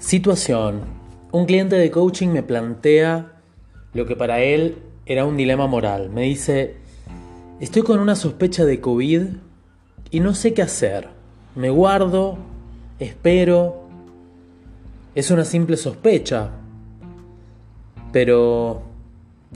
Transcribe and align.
Situación. 0.00 0.80
Un 1.30 1.44
cliente 1.44 1.76
de 1.76 1.90
coaching 1.90 2.28
me 2.28 2.42
plantea 2.42 3.34
lo 3.92 4.06
que 4.06 4.16
para 4.16 4.40
él 4.40 4.78
era 5.04 5.26
un 5.26 5.36
dilema 5.36 5.66
moral. 5.66 6.08
Me 6.08 6.22
dice, 6.22 6.76
estoy 7.60 7.82
con 7.82 8.00
una 8.00 8.16
sospecha 8.16 8.64
de 8.64 8.80
COVID 8.80 9.22
y 10.10 10.20
no 10.20 10.34
sé 10.34 10.54
qué 10.54 10.62
hacer. 10.62 11.08
Me 11.54 11.68
guardo, 11.68 12.38
espero. 12.98 13.88
Es 15.14 15.30
una 15.30 15.44
simple 15.44 15.76
sospecha. 15.76 16.50
Pero 18.10 18.80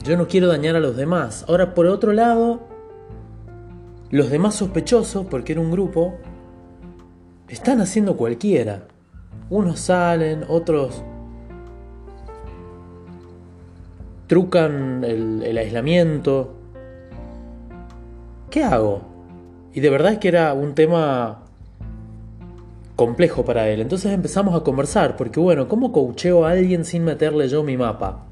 yo 0.03 0.15
no 0.15 0.27
quiero 0.27 0.47
dañar 0.47 0.75
a 0.75 0.79
los 0.79 0.95
demás. 0.95 1.43
Ahora, 1.47 1.73
por 1.73 1.87
otro 1.87 2.13
lado, 2.13 2.67
los 4.11 4.29
demás 4.29 4.53
sospechosos, 4.53 5.25
porque 5.25 5.53
era 5.53 5.61
un 5.61 5.71
grupo, 5.71 6.19
están 7.49 7.81
haciendo 7.81 8.15
cualquiera. 8.15 8.89
Unos 9.49 9.79
salen, 9.79 10.43
otros 10.47 11.03
trucan 14.27 15.03
el, 15.03 15.57
aislamiento. 15.57 16.53
¿Qué 18.49 18.63
hago? 18.63 19.01
Y 19.73 19.81
de 19.81 19.89
verdad 19.89 20.13
es 20.13 20.19
que 20.19 20.29
era 20.29 20.53
un 20.53 20.73
tema 20.73 21.43
complejo 22.95 23.43
para 23.43 23.67
él. 23.69 23.81
Entonces 23.81 24.13
empezamos 24.13 24.55
a 24.55 24.63
conversar, 24.63 25.17
porque 25.17 25.39
bueno, 25.39 25.67
¿cómo 25.67 25.91
coacheo 25.91 26.45
a 26.45 26.51
alguien 26.51 26.85
sin 26.85 27.03
meterle 27.03 27.47
yo 27.49 27.63
mi 27.63 27.77
mapa? 27.77 28.25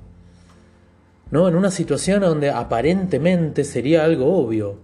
¿No? 1.32 1.48
En 1.48 1.56
una 1.56 1.72
situación 1.72 2.22
donde 2.22 2.50
aparentemente 2.50 3.64
sería 3.64 4.04
algo 4.04 4.38
obvio. 4.38 4.78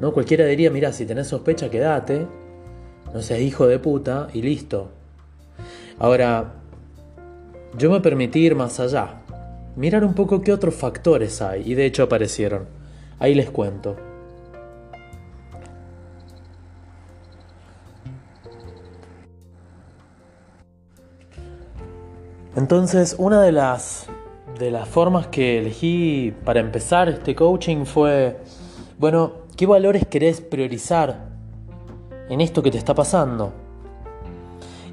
¿No? 0.00 0.12
Cualquiera 0.12 0.44
diría, 0.46 0.70
mira, 0.70 0.92
si 0.92 1.06
tenés 1.06 1.26
sospecha, 1.26 1.70
quédate. 1.70 2.26
No 3.12 3.20
seas 3.20 3.40
hijo 3.40 3.66
de 3.66 3.78
puta 3.78 4.28
y 4.32 4.42
listo. 4.42 4.90
Ahora, 5.98 6.54
yo 7.76 7.90
me 7.90 8.00
permití 8.00 8.40
ir 8.40 8.54
más 8.54 8.80
allá, 8.80 9.22
mirar 9.76 10.04
un 10.04 10.14
poco 10.14 10.42
qué 10.42 10.52
otros 10.52 10.74
factores 10.74 11.40
hay, 11.42 11.62
y 11.70 11.74
de 11.74 11.86
hecho 11.86 12.02
aparecieron. 12.02 12.66
Ahí 13.18 13.34
les 13.34 13.50
cuento. 13.50 13.96
Entonces, 22.56 23.16
una 23.18 23.40
de 23.40 23.52
las, 23.52 24.06
de 24.58 24.70
las 24.70 24.88
formas 24.88 25.26
que 25.28 25.58
elegí 25.58 26.34
para 26.44 26.60
empezar 26.60 27.08
este 27.08 27.34
coaching 27.34 27.84
fue, 27.84 28.38
bueno, 28.98 29.32
¿qué 29.56 29.66
valores 29.66 30.06
querés 30.06 30.40
priorizar 30.40 31.31
en 32.32 32.40
esto 32.40 32.62
que 32.62 32.70
te 32.70 32.78
está 32.78 32.94
pasando? 32.94 33.52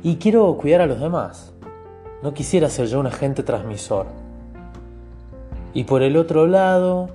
Y 0.03 0.17
quiero 0.17 0.57
cuidar 0.57 0.81
a 0.81 0.87
los 0.87 0.99
demás. 0.99 1.53
No 2.21 2.33
quisiera 2.33 2.69
ser 2.69 2.87
yo 2.87 2.99
un 2.99 3.07
agente 3.07 3.43
transmisor. 3.43 4.07
Y 5.73 5.85
por 5.85 6.01
el 6.01 6.17
otro 6.17 6.47
lado, 6.47 7.11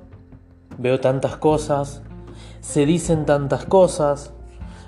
veo 0.78 0.98
tantas 0.98 1.36
cosas, 1.36 2.02
se 2.62 2.86
dicen 2.86 3.26
tantas 3.26 3.66
cosas, 3.66 4.32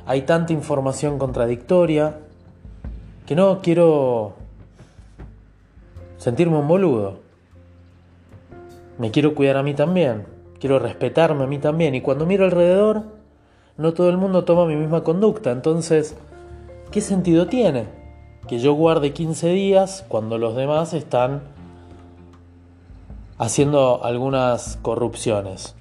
hay 0.07 0.23
tanta 0.23 0.55
información 0.55 1.19
contradictoria, 1.19 2.19
que 3.27 3.35
no 3.35 3.61
quiero 3.61 4.37
sentirme 6.17 6.57
un 6.57 6.69
boludo. 6.69 7.19
Me 8.99 9.11
quiero 9.11 9.35
cuidar 9.35 9.59
a 9.59 9.63
mí 9.63 9.75
también, 9.75 10.25
quiero 10.59 10.79
respetarme 10.79 11.45
a 11.45 11.47
mí 11.47 11.59
también. 11.59 11.95
Y 11.95 12.01
cuando 12.01 12.25
miro 12.25 12.47
alrededor, 12.47 13.16
no 13.79 13.93
todo 13.93 14.09
el 14.09 14.17
mundo 14.17 14.45
toma 14.45 14.67
mi 14.67 14.77
misma 14.77 15.03
conducta. 15.03 15.51
Entonces, 15.51 16.17
¿qué 16.91 17.01
sentido 17.01 17.47
tiene 17.47 17.87
que 18.49 18.59
yo 18.59 18.73
guarde 18.75 19.13
15 19.13 19.49
días 19.49 20.05
cuando 20.09 20.39
los 20.39 20.57
demás 20.57 20.95
están 20.95 21.43
haciendo 23.39 24.05
algunas 24.05 24.79
corrupciones? 24.83 25.75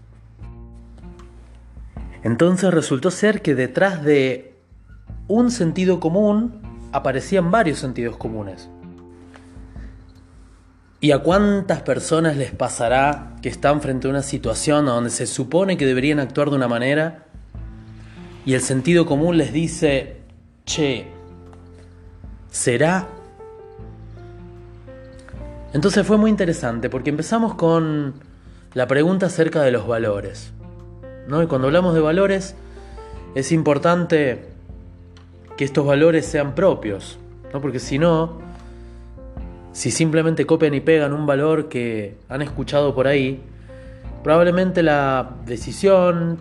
Entonces 2.24 2.74
resultó 2.74 3.12
ser 3.12 3.42
que 3.42 3.56
detrás 3.56 4.04
de 4.04 4.56
un 5.28 5.52
sentido 5.52 6.00
común 6.00 6.60
aparecían 6.92 7.52
varios 7.52 7.80
sentidos 7.80 8.18
comunes. 8.18 8.70
¿Y 11.00 11.12
a 11.12 11.20
cuántas 11.20 11.82
personas 11.84 12.36
les 12.36 12.52
pasará 12.52 13.36
que 13.44 13.50
están 13.50 13.80
frente 13.82 14.08
a 14.08 14.10
una 14.10 14.24
situación 14.24 14.88
donde 14.88 15.12
se 15.12 15.28
supone 15.28 15.78
que 15.78 15.86
deberían 15.86 16.20
actuar 16.20 16.50
de 16.50 16.56
una 16.56 16.68
manera 16.68 17.25
y 18.46 18.54
el 18.54 18.62
sentido 18.62 19.06
común 19.06 19.38
les 19.38 19.52
dice, 19.52 20.18
che, 20.66 21.08
¿Será? 22.56 23.10
Entonces 25.74 26.08
fue 26.08 26.16
muy 26.16 26.30
interesante 26.30 26.90
porque 26.90 27.10
empezamos 27.10 27.56
con 27.56 28.14
la 28.74 28.88
pregunta 28.88 29.26
acerca 29.26 29.62
de 29.62 29.72
los 29.72 29.86
valores. 29.86 30.54
¿no? 31.28 31.44
Y 31.44 31.48
cuando 31.48 31.68
hablamos 31.68 31.94
de 31.96 32.00
valores 32.00 32.56
es 33.36 33.52
importante 33.52 34.46
que 35.58 35.66
estos 35.66 35.86
valores 35.86 36.26
sean 36.26 36.56
propios, 36.56 37.20
¿no? 37.52 37.60
porque 37.60 37.80
si 37.80 38.00
no, 38.00 38.40
si 39.74 39.92
simplemente 39.92 40.46
copian 40.46 40.76
y 40.76 40.80
pegan 40.80 41.12
un 41.12 41.26
valor 41.26 41.68
que 41.68 42.16
han 42.30 42.42
escuchado 42.42 42.96
por 42.96 43.08
ahí, 43.08 43.42
probablemente 44.24 44.82
la 44.82 45.36
decisión 45.46 46.38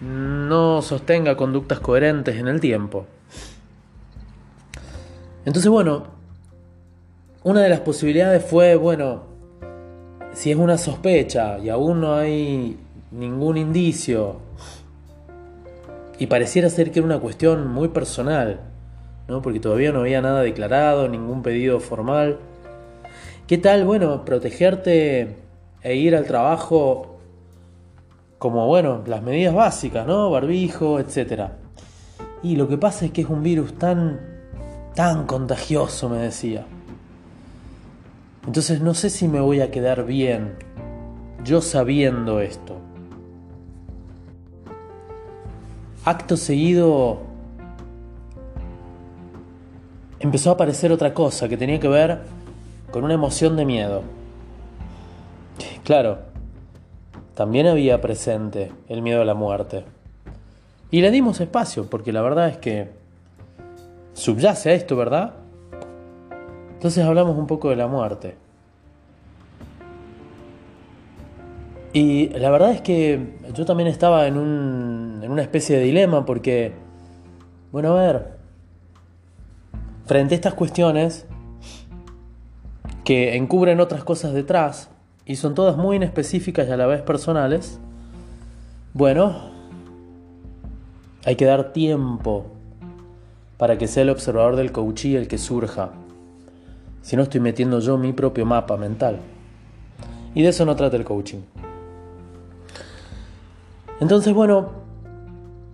no 0.00 0.82
sostenga 0.82 1.36
conductas 1.36 1.80
coherentes 1.80 2.36
en 2.36 2.48
el 2.48 2.60
tiempo. 2.60 3.06
Entonces, 5.44 5.70
bueno, 5.70 6.04
una 7.42 7.60
de 7.60 7.68
las 7.68 7.80
posibilidades 7.80 8.44
fue, 8.44 8.76
bueno, 8.76 9.24
si 10.32 10.50
es 10.50 10.56
una 10.56 10.78
sospecha 10.78 11.58
y 11.58 11.68
aún 11.68 12.00
no 12.00 12.14
hay 12.14 12.78
ningún 13.10 13.56
indicio 13.56 14.36
y 16.18 16.26
pareciera 16.26 16.70
ser 16.70 16.90
que 16.90 17.00
era 17.00 17.06
una 17.06 17.20
cuestión 17.20 17.68
muy 17.68 17.88
personal, 17.88 18.60
¿no? 19.28 19.42
Porque 19.42 19.60
todavía 19.60 19.92
no 19.92 20.00
había 20.00 20.20
nada 20.20 20.42
declarado, 20.42 21.08
ningún 21.08 21.42
pedido 21.42 21.80
formal. 21.80 22.38
¿Qué 23.46 23.58
tal, 23.58 23.84
bueno, 23.84 24.24
protegerte 24.24 25.36
e 25.82 25.96
ir 25.96 26.16
al 26.16 26.24
trabajo 26.24 27.13
como, 28.44 28.66
bueno, 28.66 29.02
las 29.06 29.22
medidas 29.22 29.54
básicas, 29.54 30.06
¿no? 30.06 30.28
Barbijo, 30.28 31.00
etcétera. 31.00 31.56
Y 32.42 32.56
lo 32.56 32.68
que 32.68 32.76
pasa 32.76 33.06
es 33.06 33.10
que 33.10 33.22
es 33.22 33.28
un 33.30 33.42
virus 33.42 33.78
tan 33.78 34.20
tan 34.94 35.24
contagioso, 35.24 36.10
me 36.10 36.18
decía. 36.18 36.66
Entonces 38.46 38.82
no 38.82 38.92
sé 38.92 39.08
si 39.08 39.28
me 39.28 39.40
voy 39.40 39.62
a 39.62 39.70
quedar 39.70 40.04
bien 40.04 40.56
yo 41.42 41.62
sabiendo 41.62 42.40
esto. 42.40 42.76
Acto 46.04 46.36
seguido 46.36 47.20
empezó 50.20 50.50
a 50.50 50.52
aparecer 50.52 50.92
otra 50.92 51.14
cosa 51.14 51.48
que 51.48 51.56
tenía 51.56 51.80
que 51.80 51.88
ver 51.88 52.20
con 52.90 53.04
una 53.04 53.14
emoción 53.14 53.56
de 53.56 53.64
miedo. 53.64 54.02
Claro, 55.82 56.33
también 57.34 57.66
había 57.66 58.00
presente 58.00 58.72
el 58.88 59.02
miedo 59.02 59.22
a 59.22 59.24
la 59.24 59.34
muerte. 59.34 59.84
Y 60.90 61.00
le 61.00 61.10
dimos 61.10 61.40
espacio, 61.40 61.90
porque 61.90 62.12
la 62.12 62.22
verdad 62.22 62.48
es 62.48 62.58
que 62.58 62.90
subyace 64.12 64.70
a 64.70 64.74
esto, 64.74 64.96
¿verdad? 64.96 65.34
Entonces 66.72 67.04
hablamos 67.04 67.36
un 67.36 67.46
poco 67.46 67.70
de 67.70 67.76
la 67.76 67.88
muerte. 67.88 68.36
Y 71.92 72.28
la 72.30 72.50
verdad 72.50 72.72
es 72.72 72.80
que 72.80 73.36
yo 73.54 73.64
también 73.64 73.88
estaba 73.88 74.26
en, 74.26 74.36
un, 74.36 75.20
en 75.22 75.30
una 75.30 75.42
especie 75.42 75.76
de 75.76 75.84
dilema 75.84 76.24
porque, 76.24 76.72
bueno, 77.72 77.96
a 77.96 78.02
ver, 78.02 78.32
frente 80.06 80.34
a 80.34 80.36
estas 80.36 80.54
cuestiones 80.54 81.26
que 83.04 83.36
encubren 83.36 83.80
otras 83.80 84.02
cosas 84.02 84.32
detrás 84.32 84.90
y 85.26 85.36
son 85.36 85.54
todas 85.54 85.76
muy 85.76 85.96
inespecíficas 85.96 86.68
y 86.68 86.70
a 86.70 86.76
la 86.76 86.86
vez 86.86 87.02
personales, 87.02 87.78
bueno, 88.92 89.50
hay 91.24 91.36
que 91.36 91.46
dar 91.46 91.72
tiempo 91.72 92.46
para 93.56 93.78
que 93.78 93.88
sea 93.88 94.02
el 94.02 94.10
observador 94.10 94.56
del 94.56 94.72
coachí 94.72 95.16
el 95.16 95.28
que 95.28 95.38
surja, 95.38 95.90
si 97.02 97.16
no 97.16 97.22
estoy 97.22 97.40
metiendo 97.40 97.80
yo 97.80 97.96
mi 97.96 98.12
propio 98.12 98.44
mapa 98.44 98.76
mental. 98.76 99.20
Y 100.34 100.42
de 100.42 100.48
eso 100.48 100.64
no 100.66 100.74
trata 100.74 100.96
el 100.96 101.04
coaching. 101.04 101.40
Entonces, 104.00 104.34
bueno, 104.34 104.70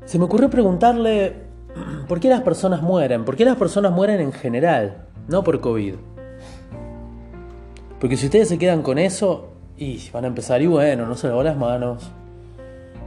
se 0.05 0.19
me 0.19 0.25
ocurrió 0.25 0.51
preguntarle 0.51 1.37
por 2.09 2.21
qué 2.21 2.29
las 2.29 2.43
personas 2.43 2.83
mueren, 2.83 3.25
por 3.25 3.37
qué 3.37 3.45
las 3.45 3.57
personas 3.57 3.93
mueren 3.93 4.21
en 4.21 4.33
general, 4.33 4.99
no 5.29 5.43
por 5.43 5.61
COVID. 5.61 5.95
Porque 8.01 8.17
si 8.17 8.27
ustedes 8.27 8.49
se 8.49 8.59
quedan 8.59 8.83
con 8.83 8.99
eso, 8.99 9.49
y 9.77 10.01
van 10.11 10.25
a 10.25 10.29
empezar, 10.29 10.63
y 10.63 10.67
bueno, 10.67 11.07
no 11.07 11.15
se 11.15 11.29
lavó 11.29 11.43
las 11.43 11.57
manos, 11.57 12.11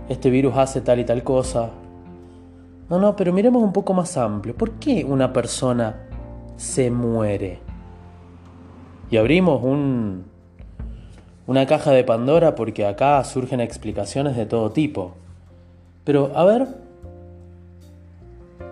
este 0.07 0.29
virus 0.29 0.55
hace 0.55 0.81
tal 0.81 0.99
y 0.99 1.03
tal 1.03 1.23
cosa, 1.23 1.71
no, 2.89 2.99
no, 2.99 3.15
pero 3.15 3.33
miremos 3.33 3.63
un 3.63 3.73
poco 3.73 3.93
más 3.93 4.15
amplio. 4.17 4.55
¿Por 4.55 4.73
qué 4.73 5.03
una 5.03 5.33
persona 5.33 6.07
se 6.57 6.91
muere? 6.91 7.59
Y 9.09 9.17
abrimos 9.17 9.63
un, 9.63 10.25
una 11.47 11.65
caja 11.65 11.91
de 11.91 12.03
Pandora 12.03 12.53
porque 12.53 12.85
acá 12.85 13.23
surgen 13.23 13.61
explicaciones 13.61 14.35
de 14.35 14.45
todo 14.45 14.71
tipo. 14.71 15.15
Pero, 16.03 16.31
a 16.35 16.43
ver, 16.45 16.67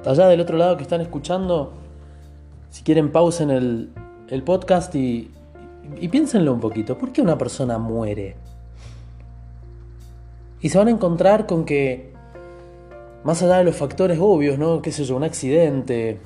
allá 0.06 0.28
del 0.28 0.42
otro 0.42 0.58
lado 0.58 0.78
que 0.78 0.84
están 0.84 1.02
escuchando, 1.02 1.74
si 2.70 2.84
quieren 2.84 3.12
pausen 3.12 3.50
el, 3.50 3.90
el 4.30 4.44
podcast 4.44 4.94
y, 4.94 5.32
y 6.00 6.08
piénsenlo 6.08 6.54
un 6.54 6.60
poquito. 6.60 6.98
¿Por 6.98 7.12
qué 7.12 7.22
una 7.22 7.38
persona 7.38 7.78
muere? 7.78 8.36
Y 10.62 10.70
se 10.70 10.78
van 10.78 10.88
a 10.88 10.92
encontrar 10.92 11.48
con 11.48 11.66
que, 11.66 12.14
más 13.24 13.42
allá 13.42 13.58
de 13.58 13.64
los 13.64 13.76
factores 13.76 14.20
obvios, 14.22 14.60
¿no? 14.60 14.82
¿Qué 14.82 14.92
sé 14.92 15.04
yo? 15.04 15.16
Un 15.16 15.24
accidente, 15.24 16.20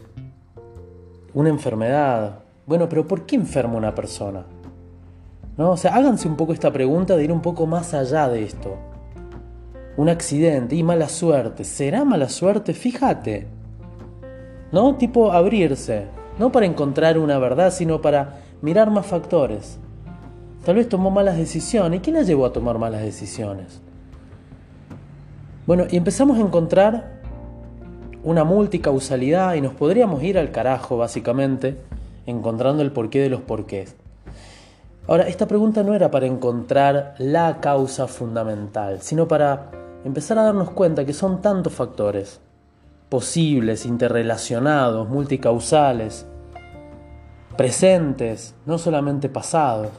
una 1.33 1.49
enfermedad. 1.49 2.39
Bueno, 2.65 2.89
pero 2.89 3.07
¿por 3.07 3.25
qué 3.25 3.35
enferma 3.35 3.75
una 3.75 3.95
persona? 3.95 4.45
¿No? 5.57 5.71
O 5.71 5.77
sea, 5.77 5.95
háganse 5.95 6.27
un 6.27 6.35
poco 6.35 6.51
esta 6.51 6.73
pregunta 6.73 7.15
de 7.15 7.23
ir 7.23 7.31
un 7.31 7.41
poco 7.41 7.65
más 7.65 7.93
allá 7.93 8.27
de 8.27 8.43
esto. 8.43 8.75
Un 9.95 10.09
accidente 10.09 10.75
y 10.75 10.83
mala 10.83 11.07
suerte. 11.07 11.63
¿Será 11.63 12.03
mala 12.03 12.27
suerte? 12.27 12.73
Fíjate. 12.73 13.47
¿No? 14.73 14.95
Tipo 14.95 15.31
abrirse. 15.31 16.07
No 16.37 16.51
para 16.51 16.65
encontrar 16.65 17.17
una 17.17 17.39
verdad, 17.39 17.71
sino 17.71 18.01
para 18.01 18.41
mirar 18.65 18.89
más 18.89 19.05
factores. 19.05 19.77
Tal 20.65 20.77
vez 20.77 20.89
tomó 20.89 21.11
malas 21.11 21.37
decisiones. 21.37 21.99
¿Y 21.99 22.01
quién 22.01 22.15
la 22.15 22.23
llevó 22.23 22.47
a 22.47 22.51
tomar 22.51 22.79
malas 22.79 23.03
decisiones? 23.03 23.79
Bueno, 25.67 25.83
y 25.87 25.97
empezamos 25.97 26.39
a 26.39 26.41
encontrar 26.41 27.21
una 28.23 28.43
multicausalidad 28.43 29.53
y 29.53 29.61
nos 29.61 29.75
podríamos 29.75 30.23
ir 30.23 30.39
al 30.39 30.49
carajo, 30.49 30.97
básicamente, 30.97 31.77
encontrando 32.25 32.81
el 32.81 32.91
porqué 32.91 33.21
de 33.21 33.29
los 33.29 33.41
porqués. 33.41 33.95
Ahora, 35.07 35.27
esta 35.27 35.47
pregunta 35.47 35.83
no 35.83 35.93
era 35.93 36.09
para 36.09 36.25
encontrar 36.25 37.13
la 37.19 37.59
causa 37.61 38.07
fundamental, 38.07 39.03
sino 39.03 39.27
para 39.27 39.69
empezar 40.03 40.39
a 40.39 40.43
darnos 40.43 40.71
cuenta 40.71 41.05
que 41.05 41.13
son 41.13 41.39
tantos 41.43 41.71
factores 41.71 42.41
posibles, 43.09 43.85
interrelacionados, 43.85 45.07
multicausales, 45.07 46.25
presentes, 47.57 48.55
no 48.65 48.77
solamente 48.77 49.29
pasados, 49.29 49.89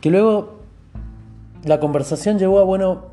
que 0.00 0.10
luego 0.10 0.60
la 1.64 1.80
conversación 1.80 2.38
llevó 2.38 2.60
a, 2.60 2.64
bueno, 2.64 3.06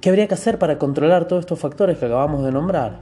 ¿qué 0.00 0.08
habría 0.08 0.26
que 0.26 0.34
hacer 0.34 0.58
para 0.58 0.78
controlar 0.78 1.28
todos 1.28 1.40
estos 1.40 1.58
factores 1.58 1.98
que 1.98 2.06
acabamos 2.06 2.44
de 2.44 2.52
nombrar? 2.52 3.00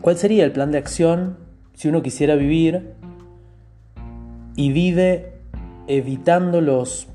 ¿Cuál 0.00 0.16
sería 0.16 0.44
el 0.44 0.52
plan 0.52 0.70
de 0.70 0.78
acción 0.78 1.36
si 1.74 1.88
uno 1.88 2.02
quisiera 2.02 2.34
vivir 2.36 2.94
y 4.54 4.72
vive 4.72 5.34
evitando 5.86 6.60
los 6.60 7.08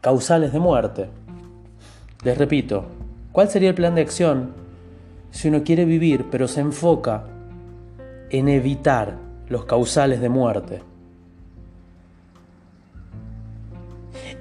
causales 0.00 0.52
de 0.52 0.58
muerte? 0.58 1.10
Les 2.24 2.36
repito, 2.36 2.86
¿cuál 3.32 3.48
sería 3.48 3.68
el 3.68 3.74
plan 3.74 3.94
de 3.94 4.02
acción 4.02 4.52
si 5.38 5.46
uno 5.46 5.62
quiere 5.62 5.84
vivir 5.84 6.26
pero 6.32 6.48
se 6.48 6.60
enfoca 6.60 7.22
en 8.28 8.48
evitar 8.48 9.18
los 9.48 9.66
causales 9.66 10.20
de 10.20 10.28
muerte? 10.28 10.82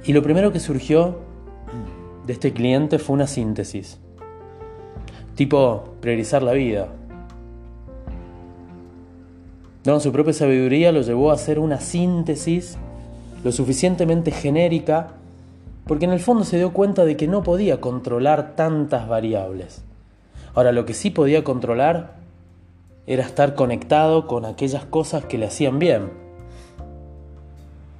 Y 0.05 0.13
lo 0.13 0.23
primero 0.23 0.51
que 0.51 0.59
surgió 0.59 1.19
de 2.25 2.33
este 2.33 2.51
cliente 2.51 2.97
fue 2.97 3.13
una 3.13 3.27
síntesis. 3.27 3.99
Tipo, 5.35 5.83
priorizar 6.01 6.41
la 6.41 6.53
vida. 6.53 6.88
No, 9.85 9.99
su 9.99 10.11
propia 10.11 10.33
sabiduría 10.33 10.91
lo 10.91 11.01
llevó 11.01 11.29
a 11.29 11.35
hacer 11.35 11.59
una 11.59 11.79
síntesis 11.79 12.75
lo 13.44 13.51
suficientemente 13.51 14.31
genérica 14.31 15.09
porque 15.85 16.05
en 16.05 16.11
el 16.11 16.19
fondo 16.21 16.44
se 16.44 16.57
dio 16.57 16.73
cuenta 16.73 17.05
de 17.05 17.15
que 17.15 17.27
no 17.27 17.44
podía 17.44 17.79
controlar 17.79 18.55
tantas 18.55 19.07
variables. 19.07 19.83
Ahora, 20.57 20.71
lo 20.71 20.86
que 20.86 20.95
sí 20.95 21.12
podía 21.12 21.44
controlar 21.44 22.15
era 23.06 23.24
estar 23.24 23.54
conectado 23.54 24.25
con 24.25 24.44
aquellas 24.44 24.86
cosas 24.86 25.24
que 25.24 25.38
le 25.38 25.45
hacían 25.45 25.77
bien. 25.77 26.09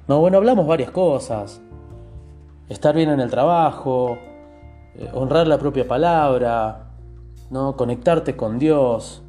No, 0.08 0.18
bueno, 0.18 0.38
hablamos 0.38 0.66
varias 0.66 0.90
cosas. 0.90 1.60
Estar 2.68 2.96
bien 2.96 3.10
en 3.10 3.20
el 3.20 3.30
trabajo, 3.30 4.18
eh, 4.96 5.08
honrar 5.14 5.46
la 5.46 5.56
propia 5.56 5.86
palabra, 5.86 6.88
¿no? 7.48 7.76
conectarte 7.76 8.34
con 8.34 8.58
Dios. 8.58 9.22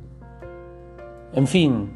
En 1.32 1.46
fin, 1.46 1.92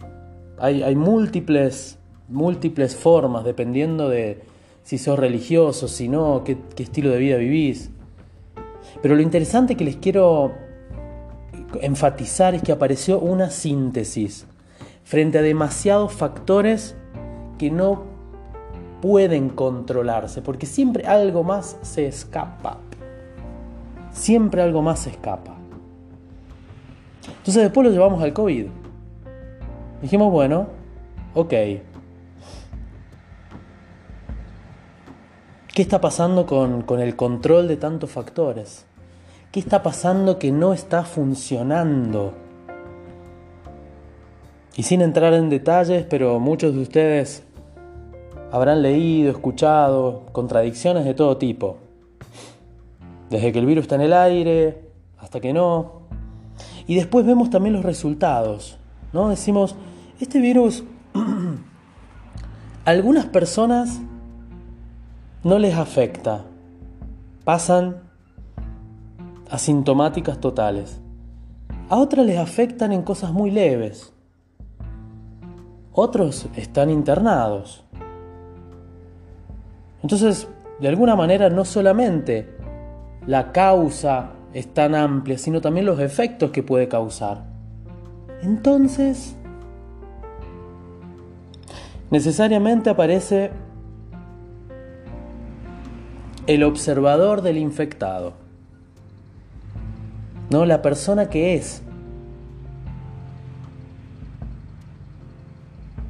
hay, 0.59 0.95
múltiples, 0.95 1.97
múltiples 2.27 2.95
formas, 2.95 3.43
dependiendo 3.43 4.07
de 4.07 4.43
si 4.83 4.99
sos 4.99 5.17
religioso, 5.17 5.87
si 5.87 6.09
no, 6.09 6.43
qué, 6.43 6.59
qué 6.75 6.83
estilo 6.83 7.09
de 7.09 7.17
vida 7.17 7.37
vivís. 7.37 7.89
Pero 9.01 9.15
lo 9.15 9.23
interesante 9.23 9.75
que 9.75 9.83
les 9.83 9.95
quiero 9.95 10.62
enfatizar 11.81 12.55
es 12.55 12.61
que 12.61 12.71
apareció 12.71 13.19
una 13.19 13.49
síntesis 13.49 14.45
frente 15.03 15.39
a 15.39 15.41
demasiados 15.41 16.13
factores 16.13 16.95
que 17.57 17.71
no 17.71 18.03
pueden 19.01 19.49
controlarse, 19.49 20.41
porque 20.41 20.65
siempre 20.65 21.05
algo 21.05 21.43
más 21.43 21.77
se 21.81 22.07
escapa. 22.07 22.77
Siempre 24.11 24.61
algo 24.61 24.81
más 24.81 24.99
se 24.99 25.09
escapa. 25.09 25.55
Entonces 27.27 27.63
después 27.63 27.85
lo 27.85 27.91
llevamos 27.91 28.23
al 28.23 28.31
COVID. 28.31 28.67
Dijimos, 30.01 30.31
bueno, 30.31 30.67
ok. 31.33 31.49
¿Qué 31.49 31.81
está 35.81 35.99
pasando 35.99 36.45
con, 36.45 36.83
con, 36.83 36.99
el 36.99 37.15
control 37.15 37.67
de 37.67 37.77
tantos 37.77 38.11
factores? 38.11 38.85
¿Qué 39.53 39.59
está 39.59 39.83
pasando 39.83 40.39
que 40.39 40.51
no 40.51 40.73
está 40.73 41.03
funcionando? 41.03 42.33
Y 44.75 44.81
sin 44.81 45.03
entrar 45.03 45.31
en 45.35 45.51
detalles, 45.51 46.07
pero 46.09 46.39
muchos 46.39 46.73
de 46.73 46.81
ustedes 46.81 47.43
habrán 48.51 48.81
leído, 48.81 49.29
escuchado 49.29 50.23
contradicciones 50.31 51.05
de 51.05 51.13
todo 51.13 51.37
tipo. 51.37 51.77
Desde 53.29 53.51
que 53.51 53.59
el 53.59 53.67
virus 53.67 53.83
está 53.83 53.93
en 53.93 54.01
el 54.01 54.13
aire 54.13 54.89
hasta 55.19 55.39
que 55.39 55.53
no. 55.53 56.01
Y 56.87 56.95
después 56.95 57.23
vemos 57.23 57.51
también 57.51 57.75
los 57.75 57.85
resultados. 57.85 58.79
¿no? 59.11 59.29
Decimos, 59.29 59.75
este 60.19 60.39
virus, 60.39 60.83
algunas 62.85 63.27
personas 63.27 63.99
no 65.43 65.59
les 65.59 65.75
afecta, 65.75 66.43
pasan 67.43 68.02
asintomáticas 69.49 70.39
totales. 70.39 70.99
A 71.89 71.97
otras 71.97 72.25
les 72.25 72.37
afectan 72.37 72.91
en 72.91 73.03
cosas 73.03 73.31
muy 73.31 73.51
leves. 73.51 74.13
Otros 75.91 76.47
están 76.55 76.89
internados. 76.89 77.83
Entonces, 80.01 80.47
de 80.79 80.87
alguna 80.87 81.15
manera, 81.15 81.49
no 81.49 81.65
solamente 81.65 82.57
la 83.27 83.51
causa 83.51 84.31
es 84.53 84.73
tan 84.73 84.95
amplia, 84.95 85.37
sino 85.37 85.61
también 85.61 85.85
los 85.85 85.99
efectos 85.99 86.51
que 86.51 86.63
puede 86.63 86.87
causar. 86.87 87.45
Entonces, 88.41 89.35
necesariamente 92.11 92.89
aparece 92.89 93.51
el 96.47 96.63
observador 96.63 97.41
del 97.41 97.57
infectado, 97.57 98.33
no 100.53 100.67
la 100.67 100.83
persona 100.83 101.31
que 101.31 101.55
es, 101.55 101.81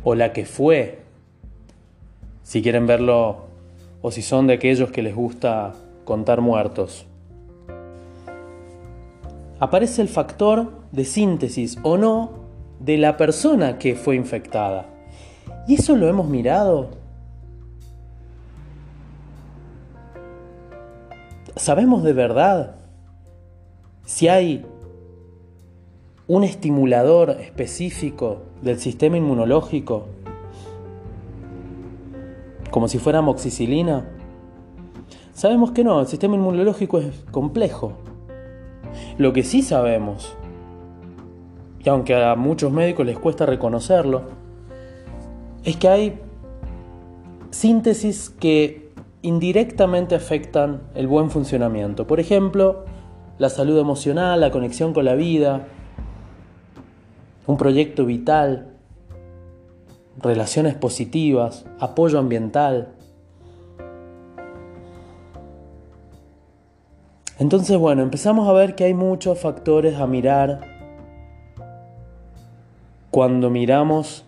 o 0.04 0.16
la 0.16 0.34
que 0.34 0.46
fue, 0.46 1.00
si 2.44 2.62
quieren 2.62 2.86
verlo, 2.86 3.46
o 4.02 4.12
si 4.12 4.22
son 4.22 4.48
de 4.48 4.56
aquellos 4.56 4.92
que 4.92 5.02
les 5.02 5.16
gusta 5.16 5.72
contar 6.04 6.42
muertos. 6.42 7.06
Aparece 9.62 10.02
el 10.02 10.10
factor 10.10 10.74
de 10.92 11.06
síntesis 11.06 11.78
o 11.82 11.96
no 11.98 12.32
de 12.82 12.98
la 12.98 13.16
persona 13.16 13.78
que 13.78 13.96
fue 13.96 14.18
infectada. 14.18 14.88
¿Y 15.70 15.76
eso 15.76 15.96
lo 15.96 16.10
hemos 16.10 16.28
mirado? 16.28 16.90
¿Sabemos 21.56 22.04
de 22.04 22.12
verdad 22.12 22.83
si 24.24 24.30
hay 24.30 24.65
un 26.27 26.46
estimulador 26.46 27.32
específico 27.32 28.44
del 28.62 28.80
sistema 28.80 29.18
inmunológico? 29.18 30.06
Como 32.72 32.88
si 32.88 33.00
fuera 33.00 33.22
moxicilina. 33.22 34.06
Sabemos 35.34 35.72
que 35.72 35.84
no, 35.84 36.00
el 36.00 36.08
sistema 36.08 36.36
inmunológico 36.36 37.00
es 37.00 37.25
complejo. 37.32 37.98
Lo 39.18 39.34
que 39.34 39.44
sí 39.44 39.62
sabemos, 39.62 40.38
y 41.84 41.89
aunque 41.89 42.15
a 42.15 42.36
muchos 42.36 42.72
médicos 42.72 43.06
les 43.06 43.20
cuesta 43.20 43.46
reconocerlo, 43.46 44.22
es 45.65 45.75
que 45.75 45.89
hay 45.89 46.20
síntesis 47.50 48.30
que 48.30 48.89
indirectamente 49.22 50.15
afectan 50.15 50.84
el 50.96 51.08
buen 51.08 51.30
funcionamiento. 51.30 52.08
Por 52.08 52.22
ejemplo, 52.22 52.86
la 53.38 53.50
salud 53.50 53.78
emocional, 53.80 54.40
la 54.40 54.52
conexión 54.52 54.94
con 54.94 55.06
la 55.06 55.16
vida, 55.16 55.68
un 57.48 57.58
proyecto 57.58 58.06
vital, 58.06 58.74
relaciones 60.22 60.75
positivas, 60.75 61.66
apoyo 61.80 62.20
ambiental. 62.20 62.90
Entonces, 67.40 67.78
bueno, 67.78 68.04
empezamos 68.04 68.48
a 68.48 68.54
ver 68.54 68.75
que 68.75 68.86
hay 68.86 68.94
muchos 68.94 69.40
factores 69.40 69.96
a 70.00 70.08
mirar 70.08 70.62
cuando 73.10 73.50
miramos 73.50 74.24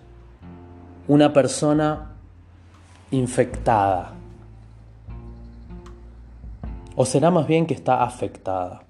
una 1.08 1.32
persona 1.32 2.12
infectada. 3.12 4.14
¿O 6.96 7.06
será 7.06 7.30
más 7.30 7.48
bien 7.48 7.68
que 7.68 7.74
está 7.74 8.04
afectada? 8.04 8.82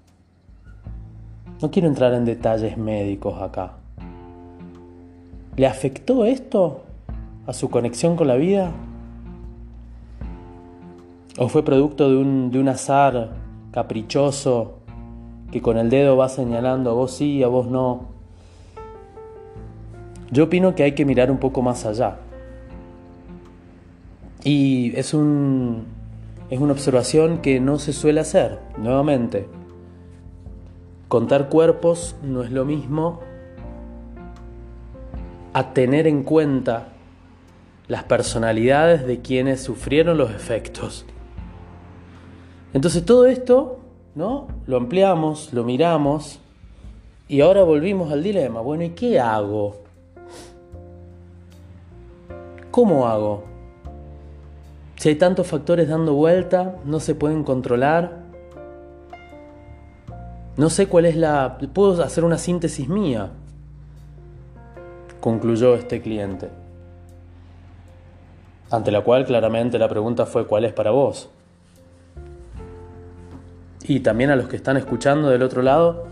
No 1.66 1.72
quiero 1.72 1.88
entrar 1.88 2.14
en 2.14 2.26
detalles 2.26 2.78
médicos 2.78 3.42
acá. 3.42 3.78
¿Le 5.56 5.66
afectó 5.66 6.24
esto 6.24 6.84
a 7.48 7.54
su 7.54 7.72
conexión 7.72 8.16
con 8.16 8.28
la 8.28 8.36
vida? 8.36 8.72
¿O 11.40 11.48
fue 11.48 11.66
producto 11.66 12.08
de 12.08 12.18
un, 12.18 12.52
de 12.52 12.60
un 12.60 12.70
azar 12.70 13.32
caprichoso 13.72 14.76
que 15.52 15.60
con 15.64 15.80
el 15.80 15.90
dedo 15.90 16.16
va 16.16 16.30
señalando 16.30 16.92
a 16.92 16.94
vos 16.94 17.16
sí, 17.16 17.42
a 17.42 17.48
vos 17.48 17.66
no? 17.66 18.10
Yo 20.30 20.44
opino 20.44 20.76
que 20.76 20.84
hay 20.84 20.92
que 20.92 21.04
mirar 21.04 21.32
un 21.32 21.40
poco 21.40 21.64
más 21.64 21.84
allá. 21.88 22.18
Y 24.44 24.96
es, 24.96 25.16
un, 25.16 25.86
es 26.52 26.60
una 26.60 26.74
observación 26.74 27.40
que 27.40 27.60
no 27.60 27.80
se 27.80 27.92
suele 27.92 28.20
hacer, 28.20 28.60
nuevamente. 28.78 29.48
Contar 31.08 31.50
cuerpos 31.50 32.16
no 32.24 32.44
es 32.44 32.52
lo 32.52 32.66
mismo 32.66 33.22
a 35.54 35.74
tener 35.74 36.08
en 36.08 36.24
cuenta 36.24 36.90
las 37.88 38.04
personalidades 38.04 39.06
de 39.06 39.22
quienes 39.22 39.62
sufrieron 39.62 40.18
los 40.18 40.32
efectos. 40.32 41.06
Entonces 42.74 43.06
todo 43.06 43.26
esto, 43.28 43.80
¿no? 44.16 44.48
Lo 44.66 44.78
ampliamos, 44.78 45.54
lo 45.54 45.64
miramos 45.64 46.40
y 47.28 47.42
ahora 47.42 47.64
volvimos 47.64 48.12
al 48.12 48.24
dilema. 48.24 48.60
Bueno, 48.62 48.84
¿y 48.84 48.90
qué 48.90 49.20
hago? 49.20 49.78
¿Cómo 52.72 53.08
hago? 53.08 53.46
Si 54.98 55.10
hay 55.10 55.16
tantos 55.16 55.48
factores 55.48 55.88
dando 55.88 56.14
vuelta, 56.16 56.76
no 56.84 57.00
se 57.00 57.16
pueden 57.16 57.44
controlar. 57.44 58.25
No 60.58 60.70
sé 60.70 60.88
cuál 60.88 61.06
es 61.06 61.16
la... 61.16 61.58
Puedo 61.74 62.02
hacer 62.04 62.24
una 62.24 62.38
síntesis 62.38 62.88
mía, 62.88 63.32
concluyó 65.20 65.76
este 65.76 66.02
cliente. 66.02 66.50
Ante 68.72 68.92
la 68.92 69.02
cual 69.02 69.26
claramente 69.26 69.78
la 69.78 69.88
pregunta 69.88 70.26
fue 70.26 70.48
¿cuál 70.48 70.66
es 70.66 70.74
para 70.74 70.92
vos? 70.92 71.30
Y 73.84 74.00
también 74.00 74.32
a 74.32 74.36
los 74.36 74.48
que 74.48 74.56
están 74.56 74.78
escuchando 74.78 75.30
del 75.30 75.44
otro 75.44 75.62
lado, 75.62 76.08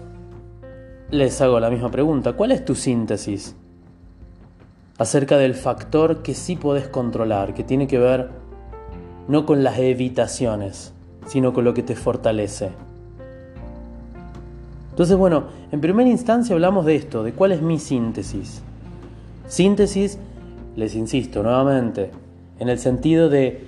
les 1.10 1.42
hago 1.42 1.60
la 1.60 1.70
misma 1.70 1.90
pregunta. 1.90 2.34
¿Cuál 2.34 2.52
es 2.52 2.64
tu 2.64 2.76
síntesis? 2.76 3.56
acerca 4.98 5.38
del 5.38 5.56
factor 5.56 6.22
que 6.22 6.34
sí 6.34 6.56
podés 6.56 6.88
controlar, 6.88 7.54
que 7.54 7.64
tiene 7.64 7.88
que 7.88 7.98
ver 7.98 8.30
no 9.28 9.46
con 9.46 9.64
las 9.64 9.80
evitaciones, 9.80 10.94
sino 11.28 11.54
con 11.54 11.64
lo 11.64 11.74
que 11.74 11.84
te 11.84 11.96
fortalece. 11.96 12.72
Entonces, 14.94 15.18
bueno, 15.18 15.46
en 15.72 15.82
primera 15.82 16.08
instancia 16.08 16.54
hablamos 16.54 16.86
de 16.86 16.96
esto, 16.96 17.24
de 17.24 17.34
cuál 17.34 17.52
es 17.52 17.64
mi 17.64 17.80
síntesis. 17.80 18.62
Síntesis, 19.48 20.20
les 20.76 20.94
insisto 20.94 21.42
nuevamente, 21.42 22.12
en 22.60 22.70
el 22.70 22.78
sentido 22.78 23.28
de 23.28 23.66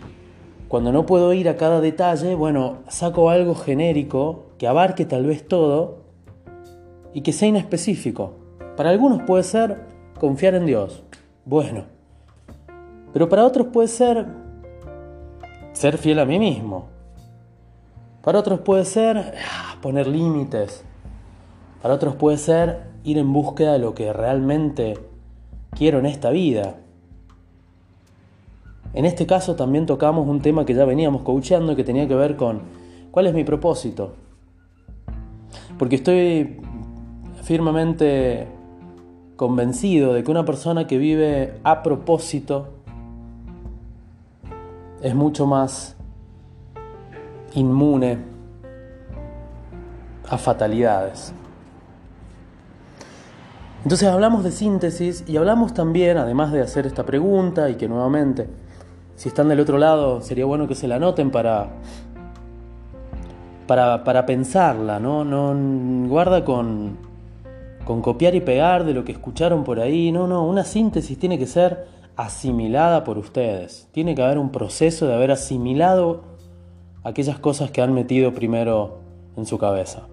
cuando 0.68 0.92
no 0.92 1.08
puedo 1.08 1.34
ir 1.34 1.50
a 1.50 1.58
cada 1.58 1.82
detalle, 1.82 2.36
bueno, 2.36 2.78
saco 2.90 3.32
algo 3.32 3.56
genérico 3.56 4.52
que 4.60 4.68
abarque 4.68 5.04
tal 5.04 5.26
vez 5.26 5.48
todo 5.48 6.04
y 7.12 7.22
que 7.22 7.34
sea 7.34 7.48
inespecífico. 7.48 8.34
Para 8.78 8.92
algunos 8.92 9.24
puede 9.24 9.42
ser 9.42 9.80
confiar 10.20 10.54
en 10.54 10.68
Dios, 10.68 11.02
bueno, 11.44 11.86
pero 13.14 13.28
para 13.30 13.48
otros 13.48 13.66
puede 13.74 13.88
ser 13.88 14.28
ser 15.74 15.98
fiel 15.98 16.20
a 16.20 16.26
mí 16.26 16.38
mismo. 16.38 16.86
Para 18.22 18.38
otros 18.38 18.60
puede 18.60 18.86
ser 18.86 19.18
ah, 19.18 19.78
poner 19.82 20.06
límites. 20.06 20.86
Para 21.86 21.94
otros 21.94 22.16
puede 22.16 22.40
ser 22.40 22.82
ir 23.04 23.20
en 23.20 23.32
búsqueda 23.32 23.74
de 23.74 23.78
lo 23.78 23.94
que 23.94 24.12
realmente 24.12 24.98
quiero 25.70 26.00
en 26.00 26.08
esta 26.08 26.32
vida. 26.32 26.78
En 28.96 29.06
este 29.06 29.28
caso 29.28 29.56
también 29.56 29.86
tocamos 29.86 30.28
un 30.28 30.42
tema 30.42 30.66
que 30.66 30.74
ya 30.74 30.84
veníamos 30.84 31.22
coachando 31.22 31.74
y 31.74 31.76
que 31.76 31.84
tenía 31.84 32.08
que 32.08 32.16
ver 32.16 32.38
con 32.38 32.62
cuál 33.12 33.28
es 33.28 33.36
mi 33.36 33.44
propósito. 33.44 34.14
Porque 35.78 35.98
estoy 35.98 36.60
firmemente 37.44 38.48
convencido 39.36 40.16
de 40.16 40.24
que 40.24 40.32
una 40.32 40.44
persona 40.44 40.88
que 40.88 40.98
vive 40.98 41.60
a 41.64 41.84
propósito 41.84 42.70
es 45.04 45.14
mucho 45.14 45.46
más 45.46 45.96
inmune 47.54 48.18
a 50.28 50.40
fatalidades. 50.40 51.32
Entonces 53.86 54.10
hablamos 54.10 54.44
de 54.44 54.50
síntesis 54.50 55.24
y 55.28 55.38
hablamos 55.38 55.76
también, 55.76 56.18
además 56.18 56.52
de 56.52 56.60
hacer 56.60 56.88
esta 56.88 57.06
pregunta 57.06 57.70
y 57.70 57.76
que 57.76 57.88
nuevamente, 57.88 58.48
si 59.16 59.30
están 59.30 59.48
del 59.48 59.60
otro 59.60 59.78
lado, 59.78 60.22
sería 60.22 60.46
bueno 60.46 60.68
que 60.68 60.74
se 60.74 60.88
la 60.88 60.96
anoten 60.96 61.30
para, 61.30 61.68
para, 63.68 64.04
para 64.04 64.26
pensarla, 64.26 65.00
¿no? 65.00 65.24
no 65.24 66.10
guarda 66.10 66.44
con, 66.44 66.98
con 67.86 68.02
copiar 68.02 68.34
y 68.34 68.42
pegar 68.42 68.86
de 68.86 68.96
lo 68.96 69.06
que 69.06 69.12
escucharon 69.12 69.64
por 69.64 69.80
ahí. 69.80 70.12
No, 70.12 70.26
no, 70.26 70.48
una 70.48 70.64
síntesis 70.64 71.20
tiene 71.20 71.38
que 71.38 71.46
ser 71.46 71.86
asimilada 72.16 73.04
por 73.04 73.20
ustedes. 73.20 73.88
Tiene 73.92 74.16
que 74.16 74.24
haber 74.24 74.40
un 74.40 74.50
proceso 74.50 75.06
de 75.06 75.14
haber 75.14 75.30
asimilado 75.30 76.24
aquellas 77.04 77.38
cosas 77.38 77.70
que 77.70 77.84
han 77.84 77.94
metido 77.94 78.34
primero 78.34 78.98
en 79.38 79.46
su 79.46 79.60
cabeza. 79.60 80.08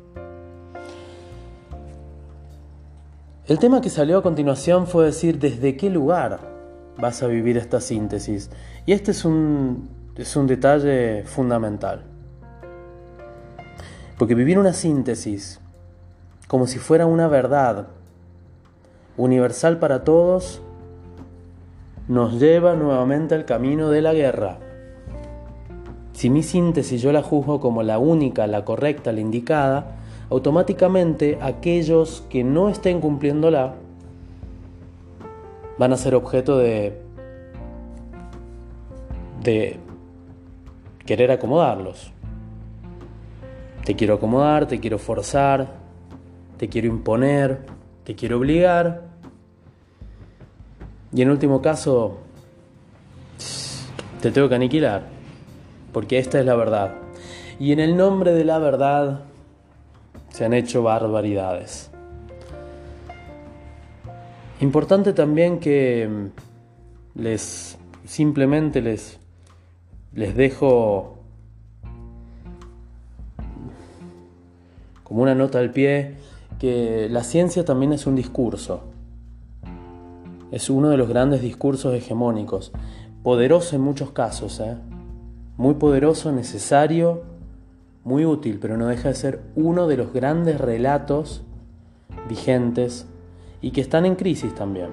El 3.52 3.59
tema 3.59 3.82
que 3.82 3.90
salió 3.90 4.16
a 4.16 4.23
continuación 4.23 4.87
fue 4.87 5.04
decir 5.04 5.38
desde 5.38 5.76
qué 5.76 5.90
lugar 5.90 6.40
vas 6.97 7.23
a 7.23 7.26
vivir 7.26 7.59
esta 7.59 7.82
síntesis. 7.82 8.49
Y 8.87 8.92
este 8.92 9.11
es 9.11 9.26
un, 9.26 9.90
es 10.16 10.37
un 10.37 10.47
detalle 10.47 11.25
fundamental. 11.25 12.02
Porque 14.16 14.35
vivir 14.35 14.59
una 14.59 14.73
síntesis 14.73 15.61
como 16.49 16.66
si 16.66 16.78
fuera 16.78 17.04
una 17.04 17.28
verdad 17.28 17.88
universal 19.18 19.78
para 19.78 20.02
todos, 20.02 20.62
nos 22.09 22.40
lleva 22.40 22.75
nuevamente 22.75 23.35
al 23.35 23.44
camino 23.44 23.90
de 23.90 24.00
la 24.00 24.14
guerra. 24.14 24.61
Si 26.14 26.30
mi 26.30 26.42
síntesis 26.42 27.02
yo 27.02 27.12
la 27.12 27.23
juzgo 27.23 27.61
como 27.61 27.82
la 27.82 27.99
única, 27.99 28.47
la 28.47 28.64
correcta, 28.64 29.12
la 29.12 29.21
indicada, 29.21 29.99
automáticamente 30.33 31.39
aquellos 31.43 32.25
que 32.31 32.43
no 32.43 32.71
estén 32.71 33.01
cumpliéndola 33.03 33.75
van 35.77 35.93
a 35.93 35.97
ser 35.99 36.15
objeto 36.15 36.57
de 36.57 36.99
de 39.43 39.79
querer 41.05 41.31
acomodarlos. 41.33 42.12
Te 43.85 43.95
quiero 43.95 44.15
acomodar, 44.15 44.67
te 44.67 44.81
quiero 44.81 44.99
forzar, 44.99 45.69
te 46.57 46.69
quiero 46.69 46.89
imponer, 46.89 47.67
te 48.05 48.15
quiero 48.15 48.39
obligar. 48.39 49.03
Y 51.12 51.21
en 51.21 51.31
último 51.31 51.61
caso, 51.61 52.21
te 54.23 54.31
tengo 54.31 54.49
que 54.49 54.55
aniquilar, 54.55 55.03
porque 55.93 56.19
esta 56.19 56.41
es 56.41 56.47
la 56.47 56.55
verdad. 56.55 56.95
Y 57.59 57.73
en 57.73 57.81
el 57.81 57.99
nombre 57.99 58.33
de 58.33 58.45
la 58.45 58.59
verdad 58.59 59.32
se 60.33 60.45
han 60.45 60.53
hecho 60.53 60.83
barbaridades. 60.83 61.91
Importante 64.61 65.12
también 65.12 65.59
que 65.61 66.31
les 67.15 67.77
simplemente 68.05 68.81
les 68.81 69.19
les 70.15 70.37
dejo 70.37 71.19
como 75.03 75.23
una 75.23 75.35
nota 75.35 75.59
al 75.59 75.71
pie, 75.71 76.15
que 76.59 77.09
la 77.11 77.23
ciencia 77.23 77.65
también 77.65 77.93
es 77.93 78.07
un 78.07 78.15
discurso. 78.15 78.85
Es 80.51 80.71
uno 80.71 80.91
de 80.91 80.97
los 80.97 81.09
grandes 81.09 81.43
discursos 81.43 81.95
hegemónicos, 81.95 82.73
poderoso 83.23 83.77
en 83.77 83.83
muchos 83.83 84.11
casos, 84.11 84.61
¿eh? 84.61 84.77
muy 85.57 85.75
poderoso, 85.75 86.33
necesario, 86.33 87.23
muy 88.04 88.26
útil, 88.26 88.59
pero 88.61 88.76
no 88.76 88.87
deja 88.87 89.09
de 89.09 89.14
ser 89.14 89.40
uno 89.54 89.87
de 89.87 89.97
los 89.97 90.12
grandes 90.12 90.61
relatos 90.61 91.42
vigentes 92.28 93.06
y 93.61 93.71
que 93.71 93.80
están 93.80 94.06
en 94.06 94.16
crisis 94.16 94.54
también. 94.54 94.88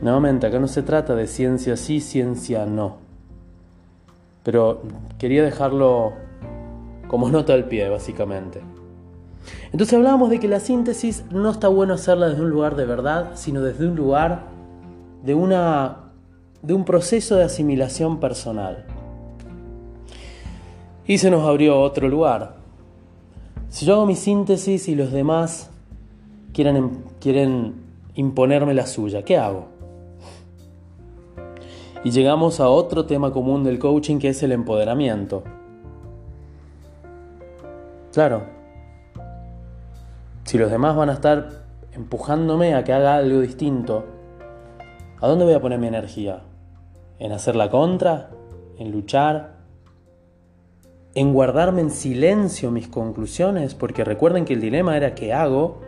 Nuevamente, 0.00 0.46
acá 0.46 0.58
no 0.58 0.68
se 0.68 0.82
trata 0.82 1.14
de 1.14 1.26
ciencia 1.26 1.76
sí, 1.76 2.00
ciencia 2.00 2.66
no. 2.66 2.98
Pero 4.42 4.82
quería 5.18 5.42
dejarlo 5.42 6.12
como 7.08 7.30
nota 7.30 7.54
al 7.54 7.66
pie, 7.66 7.88
básicamente. 7.88 8.60
Entonces 9.72 9.94
hablábamos 9.94 10.30
de 10.30 10.40
que 10.40 10.48
la 10.48 10.60
síntesis 10.60 11.24
no 11.30 11.50
está 11.50 11.68
bueno 11.68 11.94
hacerla 11.94 12.28
desde 12.28 12.42
un 12.42 12.50
lugar 12.50 12.76
de 12.76 12.86
verdad, 12.86 13.32
sino 13.34 13.60
desde 13.60 13.86
un 13.86 13.96
lugar 13.96 14.46
de, 15.22 15.34
una, 15.34 16.10
de 16.62 16.74
un 16.74 16.84
proceso 16.84 17.36
de 17.36 17.44
asimilación 17.44 18.20
personal. 18.20 18.86
Y 21.06 21.18
se 21.18 21.30
nos 21.30 21.46
abrió 21.46 21.80
otro 21.80 22.08
lugar. 22.08 22.56
Si 23.68 23.84
yo 23.84 23.94
hago 23.94 24.06
mi 24.06 24.14
síntesis 24.14 24.88
y 24.88 24.94
los 24.94 25.12
demás 25.12 25.70
quieren, 26.52 27.04
quieren 27.20 27.74
imponerme 28.14 28.72
la 28.72 28.86
suya, 28.86 29.24
¿qué 29.24 29.36
hago? 29.36 29.66
Y 32.04 32.10
llegamos 32.10 32.60
a 32.60 32.68
otro 32.68 33.06
tema 33.06 33.32
común 33.32 33.64
del 33.64 33.78
coaching 33.78 34.18
que 34.18 34.28
es 34.28 34.42
el 34.42 34.52
empoderamiento. 34.52 35.42
Claro, 38.12 38.44
si 40.44 40.56
los 40.56 40.70
demás 40.70 40.94
van 40.94 41.10
a 41.10 41.14
estar 41.14 41.64
empujándome 41.92 42.74
a 42.74 42.84
que 42.84 42.92
haga 42.92 43.16
algo 43.16 43.40
distinto, 43.40 44.04
¿a 45.20 45.26
dónde 45.26 45.44
voy 45.44 45.54
a 45.54 45.60
poner 45.60 45.78
mi 45.78 45.88
energía? 45.88 46.42
¿En 47.18 47.32
hacer 47.32 47.56
la 47.56 47.70
contra? 47.70 48.30
¿En 48.78 48.92
luchar? 48.92 49.53
¿En 51.16 51.32
guardarme 51.32 51.80
en 51.80 51.90
silencio 51.90 52.72
mis 52.72 52.88
conclusiones? 52.88 53.76
Porque 53.76 54.02
recuerden 54.02 54.44
que 54.44 54.54
el 54.54 54.60
dilema 54.60 54.96
era 54.96 55.14
que 55.14 55.32
hago 55.32 55.80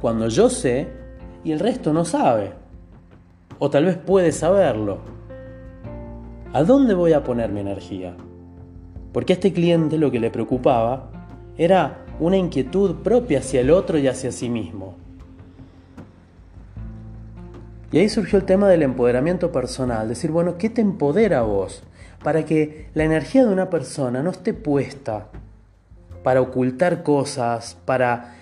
cuando 0.00 0.28
yo 0.28 0.48
sé 0.48 0.86
y 1.42 1.50
el 1.50 1.58
resto 1.58 1.92
no 1.92 2.04
sabe. 2.04 2.52
O 3.58 3.70
tal 3.70 3.86
vez 3.86 3.96
puede 3.96 4.30
saberlo. 4.30 4.98
¿A 6.52 6.62
dónde 6.62 6.94
voy 6.94 7.12
a 7.12 7.24
poner 7.24 7.50
mi 7.50 7.58
energía? 7.58 8.14
Porque 9.12 9.32
a 9.32 9.34
este 9.34 9.52
cliente 9.52 9.98
lo 9.98 10.12
que 10.12 10.20
le 10.20 10.30
preocupaba 10.30 11.10
era 11.58 12.04
una 12.20 12.36
inquietud 12.36 12.96
propia 13.02 13.40
hacia 13.40 13.62
el 13.62 13.70
otro 13.70 13.98
y 13.98 14.06
hacia 14.06 14.30
sí 14.30 14.48
mismo. 14.48 14.94
Y 17.90 17.98
ahí 17.98 18.08
surgió 18.08 18.38
el 18.38 18.44
tema 18.44 18.68
del 18.68 18.82
empoderamiento 18.82 19.50
personal, 19.50 20.08
decir, 20.08 20.30
bueno, 20.30 20.56
¿qué 20.56 20.70
te 20.70 20.82
empodera 20.82 21.40
a 21.40 21.42
vos? 21.42 21.82
Para 22.26 22.44
que 22.44 22.88
la 22.94 23.04
energía 23.04 23.46
de 23.46 23.52
una 23.52 23.70
persona 23.70 24.20
no 24.20 24.30
esté 24.30 24.52
puesta 24.52 25.28
para 26.24 26.40
ocultar 26.40 27.04
cosas, 27.04 27.78
para... 27.84 28.34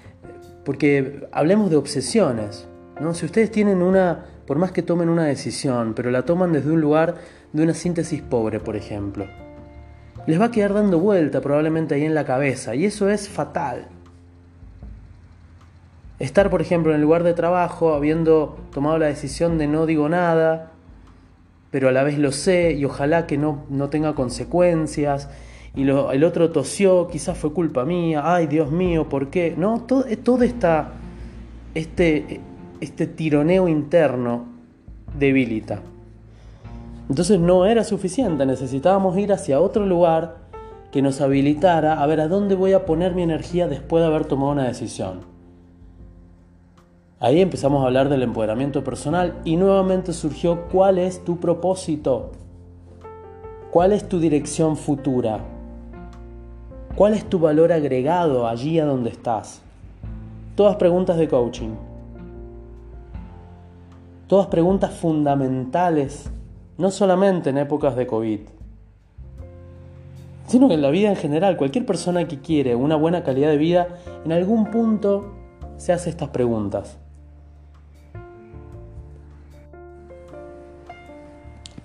Porque 0.64 1.28
hablemos 1.32 1.68
de 1.68 1.76
obsesiones, 1.76 2.66
¿no? 2.98 3.12
Si 3.12 3.26
ustedes 3.26 3.50
tienen 3.50 3.82
una, 3.82 4.24
por 4.46 4.56
más 4.56 4.72
que 4.72 4.80
tomen 4.80 5.10
una 5.10 5.24
decisión, 5.24 5.92
pero 5.94 6.10
la 6.10 6.22
toman 6.22 6.50
desde 6.50 6.70
un 6.70 6.80
lugar 6.80 7.16
de 7.52 7.62
una 7.62 7.74
síntesis 7.74 8.22
pobre, 8.22 8.58
por 8.58 8.74
ejemplo. 8.74 9.26
Les 10.26 10.40
va 10.40 10.46
a 10.46 10.50
quedar 10.50 10.72
dando 10.72 10.98
vuelta 10.98 11.42
probablemente 11.42 11.94
ahí 11.94 12.06
en 12.06 12.14
la 12.14 12.24
cabeza 12.24 12.74
y 12.74 12.86
eso 12.86 13.10
es 13.10 13.28
fatal. 13.28 13.88
Estar, 16.18 16.48
por 16.48 16.62
ejemplo, 16.62 16.92
en 16.92 16.96
el 16.96 17.02
lugar 17.02 17.22
de 17.22 17.34
trabajo 17.34 17.92
habiendo 17.92 18.56
tomado 18.72 18.96
la 18.96 19.08
decisión 19.08 19.58
de 19.58 19.66
no 19.66 19.84
digo 19.84 20.08
nada, 20.08 20.70
pero 21.74 21.88
a 21.88 21.90
la 21.90 22.04
vez 22.04 22.20
lo 22.20 22.30
sé 22.30 22.74
y 22.74 22.84
ojalá 22.84 23.26
que 23.26 23.36
no, 23.36 23.64
no 23.68 23.88
tenga 23.88 24.14
consecuencias. 24.14 25.28
Y 25.74 25.82
el 25.82 26.22
otro 26.22 26.52
tosió, 26.52 27.08
quizás 27.08 27.36
fue 27.36 27.52
culpa 27.52 27.84
mía, 27.84 28.22
ay 28.24 28.46
Dios 28.46 28.70
mío, 28.70 29.08
¿por 29.08 29.28
qué? 29.28 29.56
No, 29.58 29.80
todo, 29.80 30.04
todo 30.22 30.44
esta, 30.44 30.92
este, 31.74 32.40
este 32.80 33.08
tironeo 33.08 33.66
interno 33.66 34.44
debilita. 35.18 35.82
Entonces 37.08 37.40
no 37.40 37.66
era 37.66 37.82
suficiente, 37.82 38.46
necesitábamos 38.46 39.18
ir 39.18 39.32
hacia 39.32 39.58
otro 39.58 39.84
lugar 39.84 40.36
que 40.92 41.02
nos 41.02 41.20
habilitara 41.20 42.00
a 42.00 42.06
ver 42.06 42.20
a 42.20 42.28
dónde 42.28 42.54
voy 42.54 42.72
a 42.72 42.86
poner 42.86 43.16
mi 43.16 43.24
energía 43.24 43.66
después 43.66 44.00
de 44.00 44.06
haber 44.06 44.26
tomado 44.26 44.52
una 44.52 44.62
decisión. 44.62 45.33
Ahí 47.24 47.40
empezamos 47.40 47.82
a 47.82 47.86
hablar 47.86 48.10
del 48.10 48.22
empoderamiento 48.22 48.84
personal 48.84 49.40
y 49.46 49.56
nuevamente 49.56 50.12
surgió 50.12 50.68
cuál 50.70 50.98
es 50.98 51.24
tu 51.24 51.40
propósito, 51.40 52.32
cuál 53.70 53.92
es 53.92 54.06
tu 54.06 54.20
dirección 54.20 54.76
futura, 54.76 55.38
cuál 56.94 57.14
es 57.14 57.24
tu 57.24 57.38
valor 57.38 57.72
agregado 57.72 58.46
allí 58.46 58.78
a 58.78 58.84
donde 58.84 59.08
estás. 59.08 59.62
Todas 60.54 60.76
preguntas 60.76 61.16
de 61.16 61.26
coaching. 61.26 61.70
Todas 64.26 64.48
preguntas 64.48 64.92
fundamentales 64.92 66.30
no 66.76 66.90
solamente 66.90 67.48
en 67.48 67.56
épocas 67.56 67.96
de 67.96 68.06
COVID, 68.06 68.40
sino 70.46 70.68
que 70.68 70.74
en 70.74 70.82
la 70.82 70.90
vida 70.90 71.08
en 71.08 71.16
general, 71.16 71.56
cualquier 71.56 71.86
persona 71.86 72.28
que 72.28 72.40
quiere 72.40 72.74
una 72.74 72.96
buena 72.96 73.24
calidad 73.24 73.48
de 73.48 73.56
vida, 73.56 73.88
en 74.26 74.32
algún 74.32 74.70
punto 74.70 75.32
se 75.78 75.94
hace 75.94 76.10
estas 76.10 76.28
preguntas. 76.28 76.98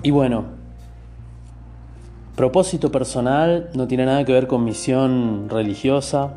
Y 0.01 0.11
bueno, 0.11 0.45
propósito 2.37 2.89
personal 2.89 3.69
no 3.73 3.85
tiene 3.87 4.05
nada 4.05 4.23
que 4.23 4.31
ver 4.31 4.47
con 4.47 4.63
misión 4.63 5.49
religiosa, 5.49 6.35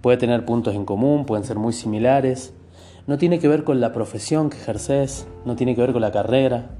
puede 0.00 0.16
tener 0.16 0.44
puntos 0.44 0.74
en 0.74 0.84
común, 0.84 1.26
pueden 1.26 1.44
ser 1.44 1.58
muy 1.58 1.72
similares, 1.72 2.54
no 3.06 3.18
tiene 3.18 3.38
que 3.38 3.46
ver 3.46 3.62
con 3.62 3.80
la 3.80 3.92
profesión 3.92 4.50
que 4.50 4.56
ejerces, 4.56 5.28
no 5.44 5.54
tiene 5.54 5.76
que 5.76 5.80
ver 5.80 5.92
con 5.92 6.02
la 6.02 6.10
carrera, 6.10 6.70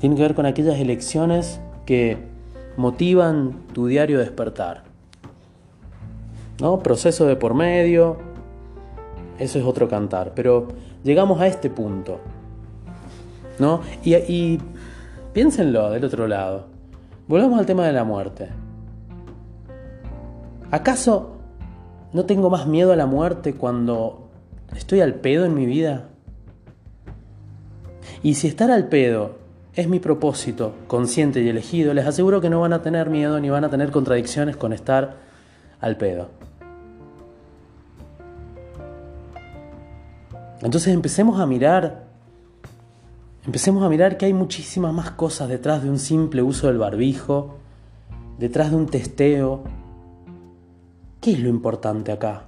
tiene 0.00 0.16
que 0.16 0.22
ver 0.22 0.34
con 0.34 0.44
aquellas 0.44 0.78
elecciones 0.78 1.58
que 1.86 2.18
motivan 2.76 3.54
tu 3.72 3.86
diario 3.86 4.18
despertar. 4.18 4.82
¿No? 6.60 6.80
Proceso 6.80 7.24
de 7.24 7.36
por 7.36 7.54
medio, 7.54 8.18
eso 9.38 9.58
es 9.58 9.64
otro 9.64 9.88
cantar, 9.88 10.32
pero 10.34 10.68
llegamos 11.04 11.40
a 11.40 11.46
este 11.46 11.70
punto. 11.70 12.20
¿No? 13.60 13.82
Y, 14.02 14.16
y 14.16 14.60
piénsenlo 15.32 15.90
del 15.90 16.04
otro 16.04 16.26
lado. 16.26 16.66
Volvamos 17.28 17.58
al 17.60 17.66
tema 17.66 17.86
de 17.86 17.92
la 17.92 18.02
muerte. 18.02 18.48
¿Acaso 20.72 21.36
no 22.12 22.24
tengo 22.24 22.50
más 22.50 22.66
miedo 22.66 22.92
a 22.92 22.96
la 22.96 23.06
muerte 23.06 23.54
cuando 23.54 24.28
estoy 24.74 25.00
al 25.00 25.14
pedo 25.14 25.44
en 25.44 25.54
mi 25.54 25.66
vida? 25.66 26.08
Y 28.22 28.34
si 28.34 28.48
estar 28.48 28.70
al 28.70 28.88
pedo 28.88 29.36
es 29.74 29.88
mi 29.88 30.00
propósito, 30.00 30.74
consciente 30.86 31.40
y 31.40 31.48
elegido, 31.48 31.94
les 31.94 32.06
aseguro 32.06 32.40
que 32.40 32.50
no 32.50 32.60
van 32.60 32.72
a 32.72 32.82
tener 32.82 33.08
miedo 33.08 33.40
ni 33.40 33.50
van 33.50 33.64
a 33.64 33.70
tener 33.70 33.90
contradicciones 33.90 34.56
con 34.56 34.72
estar 34.72 35.16
al 35.80 35.96
pedo. 35.96 36.28
Entonces 40.62 40.92
empecemos 40.92 41.40
a 41.40 41.46
mirar, 41.46 42.09
empecemos 43.46 43.82
a 43.82 43.88
mirar 43.88 44.16
que 44.16 44.26
hay 44.26 44.34
muchísimas 44.34 44.92
más 44.92 45.12
cosas 45.12 45.48
detrás 45.48 45.82
de 45.82 45.90
un 45.90 45.98
simple 45.98 46.42
uso 46.42 46.66
del 46.66 46.78
barbijo, 46.78 47.56
detrás 48.38 48.70
de 48.70 48.76
un 48.76 48.86
testeo. 48.86 49.64
¿Qué 51.20 51.32
es 51.32 51.40
lo 51.40 51.48
importante 51.48 52.12
acá? 52.12 52.44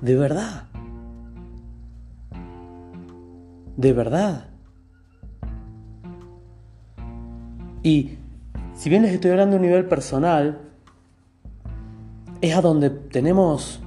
¿De 0.00 0.16
verdad? 0.16 0.64
¿De 3.76 3.92
verdad? 3.92 4.48
Y 7.82 8.18
si 8.74 8.90
bien 8.90 9.02
les 9.02 9.12
estoy 9.12 9.30
hablando 9.30 9.56
a 9.56 9.58
un 9.58 9.66
nivel 9.66 9.86
personal, 9.86 10.60
es 12.40 12.56
a 12.56 12.60
donde 12.60 12.90
tenemos 12.90 13.80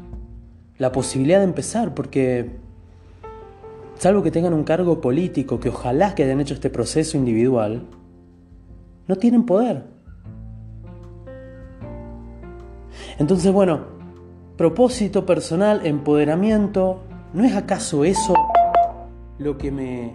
la 0.78 0.92
posibilidad 0.92 1.40
de 1.40 1.46
empezar, 1.46 1.94
porque 1.94 2.65
salvo 3.98 4.24
que 4.24 4.32
tengan 4.32 4.54
un 4.54 4.64
cargo 4.64 5.02
político, 5.02 5.60
que 5.60 5.70
ojalá 5.70 6.16
que 6.16 6.24
hayan 6.24 6.42
hecho 6.42 6.54
este 6.54 6.70
proceso 6.70 7.18
individual, 7.18 7.84
no 9.08 9.16
tienen 9.16 9.46
poder. 9.46 9.84
Entonces, 13.18 13.52
bueno, 13.52 13.82
propósito 14.58 15.26
personal, 15.26 15.86
empoderamiento, 15.86 17.02
¿no 17.34 17.44
es 17.44 17.56
acaso 17.56 18.04
eso 18.04 18.34
lo 19.38 19.58
que 19.58 19.72
me... 19.72 20.14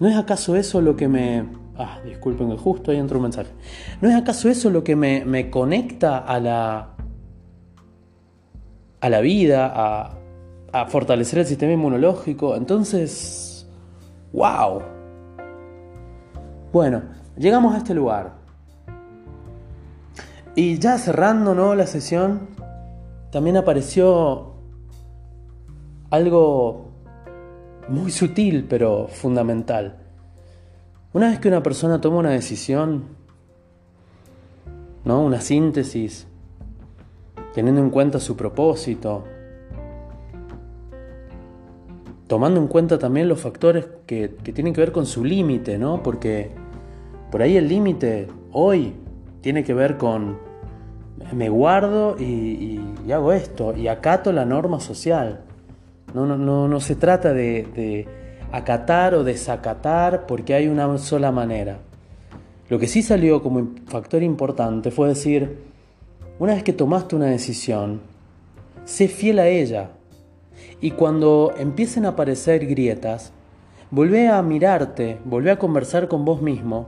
¿No 0.00 0.06
es 0.08 0.16
acaso 0.16 0.54
eso 0.54 0.80
lo 0.80 0.94
que 0.94 1.08
me 1.08 1.44
Ah, 1.80 2.00
disculpen 2.04 2.50
que 2.50 2.56
justo 2.56 2.90
ahí 2.90 2.96
entró 2.96 3.18
un 3.18 3.22
mensaje. 3.22 3.52
¿No 4.00 4.08
es 4.08 4.16
acaso 4.16 4.48
eso 4.48 4.68
lo 4.68 4.82
que 4.82 4.96
me, 4.96 5.24
me 5.24 5.48
conecta 5.48 6.18
a 6.18 6.40
la, 6.40 6.96
a 9.00 9.08
la 9.08 9.20
vida, 9.20 9.72
a, 9.72 10.17
a 10.72 10.86
fortalecer 10.86 11.40
el 11.40 11.46
sistema 11.46 11.72
inmunológico? 11.72 12.56
Entonces, 12.56 13.66
wow. 14.32 14.82
Bueno, 16.72 17.02
llegamos 17.36 17.74
a 17.74 17.78
este 17.78 17.94
lugar. 17.94 18.34
Y 20.54 20.78
ya 20.78 20.98
cerrando 20.98 21.54
¿no? 21.54 21.74
la 21.74 21.86
sesión, 21.86 22.48
también 23.30 23.56
apareció 23.56 24.54
algo 26.10 26.88
muy 27.88 28.10
sutil 28.10 28.66
pero 28.68 29.08
fundamental. 29.08 29.98
Una 31.12 31.30
vez 31.30 31.38
que 31.38 31.48
una 31.48 31.62
persona 31.62 32.00
toma 32.00 32.18
una 32.18 32.30
decisión, 32.30 33.04
¿no? 35.04 35.22
una 35.22 35.40
síntesis, 35.40 36.26
teniendo 37.54 37.80
en 37.80 37.90
cuenta 37.90 38.20
su 38.20 38.36
propósito, 38.36 39.24
tomando 42.28 42.60
en 42.60 42.68
cuenta 42.68 42.98
también 42.98 43.28
los 43.28 43.40
factores 43.40 43.86
que, 44.06 44.28
tienen 44.28 44.72
que 44.72 44.80
ver 44.80 44.92
con 44.92 45.06
su 45.06 45.24
límite, 45.24 45.78
¿no? 45.78 46.02
Porque 46.02 46.50
por 47.30 47.42
ahí 47.42 47.56
el 47.56 47.68
límite 47.68 48.28
hoy 48.52 48.94
tiene 49.40 49.64
que 49.64 49.74
ver 49.74 49.96
con 49.96 50.38
me 51.32 51.48
guardo 51.48 52.16
y, 52.18 52.80
hago 53.12 53.32
esto 53.32 53.76
y 53.76 53.88
acato 53.88 54.32
la 54.32 54.44
norma 54.44 54.78
social. 54.78 55.40
No, 56.14 56.26
no, 56.26 56.38
no, 56.38 56.68
no 56.68 56.80
se 56.80 56.94
trata 56.94 57.32
de 57.32 58.06
acatar 58.52 59.14
o 59.14 59.24
desacatar 59.24 60.26
porque 60.26 60.54
hay 60.54 60.68
una 60.68 60.96
sola 60.98 61.32
manera. 61.32 61.78
Lo 62.68 62.78
que 62.78 62.86
sí 62.86 63.02
salió 63.02 63.42
como 63.42 63.70
factor 63.86 64.22
importante 64.22 64.90
fue 64.90 65.08
decir, 65.08 65.58
una 66.38 66.54
vez 66.54 66.62
que 66.62 66.74
tomaste 66.74 67.16
una 67.16 67.26
decisión, 67.26 68.02
sé 68.84 69.08
fiel 69.08 69.38
a 69.38 69.48
ella. 69.48 69.90
Y 70.80 70.92
cuando 70.92 71.52
empiecen 71.56 72.06
a 72.06 72.10
aparecer 72.10 72.66
grietas, 72.66 73.32
volvé 73.90 74.28
a 74.28 74.40
mirarte, 74.42 75.18
volvé 75.24 75.50
a 75.50 75.58
conversar 75.58 76.08
con 76.08 76.24
vos 76.24 76.40
mismo, 76.42 76.86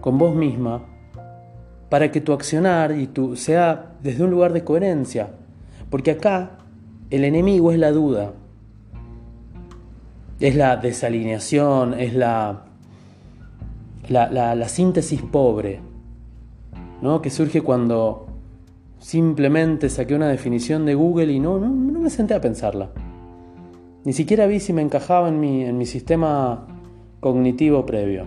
con 0.00 0.18
vos 0.18 0.34
misma, 0.34 0.82
para 1.88 2.10
que 2.10 2.20
tu 2.20 2.32
accionar 2.32 2.98
y 2.98 3.06
tu 3.06 3.36
sea 3.36 3.92
desde 4.02 4.24
un 4.24 4.30
lugar 4.30 4.52
de 4.52 4.64
coherencia. 4.64 5.30
Porque 5.90 6.10
acá 6.10 6.58
el 7.10 7.24
enemigo 7.24 7.72
es 7.72 7.78
la 7.78 7.92
duda 7.92 8.32
es 10.40 10.56
la 10.56 10.76
desalineación, 10.76 11.94
es 11.94 12.14
la, 12.14 12.64
la, 14.08 14.68
síntesis 14.68 15.22
pobre, 15.22 15.80
¿no? 17.00 17.22
que 17.22 17.30
surge 17.30 17.62
cuando 17.62 18.26
simplemente 18.98 19.88
saqué 19.88 20.14
una 20.14 20.28
definición 20.28 20.84
de 20.86 20.94
Google 20.94 21.32
y 21.32 21.40
no, 21.40 21.58
no, 21.58 21.68
me 21.70 22.10
senté 22.10 22.34
a 22.34 22.40
pensarla. 22.40 22.90
Ni 24.04 24.12
siquiera 24.12 24.46
vi 24.46 24.60
si 24.60 24.72
me 24.72 24.82
encajaba 24.82 25.28
en 25.28 25.40
mi, 25.40 25.64
en 25.64 25.78
mi 25.78 25.86
sistema 25.86 26.66
cognitivo 27.20 27.86
previo. 27.86 28.26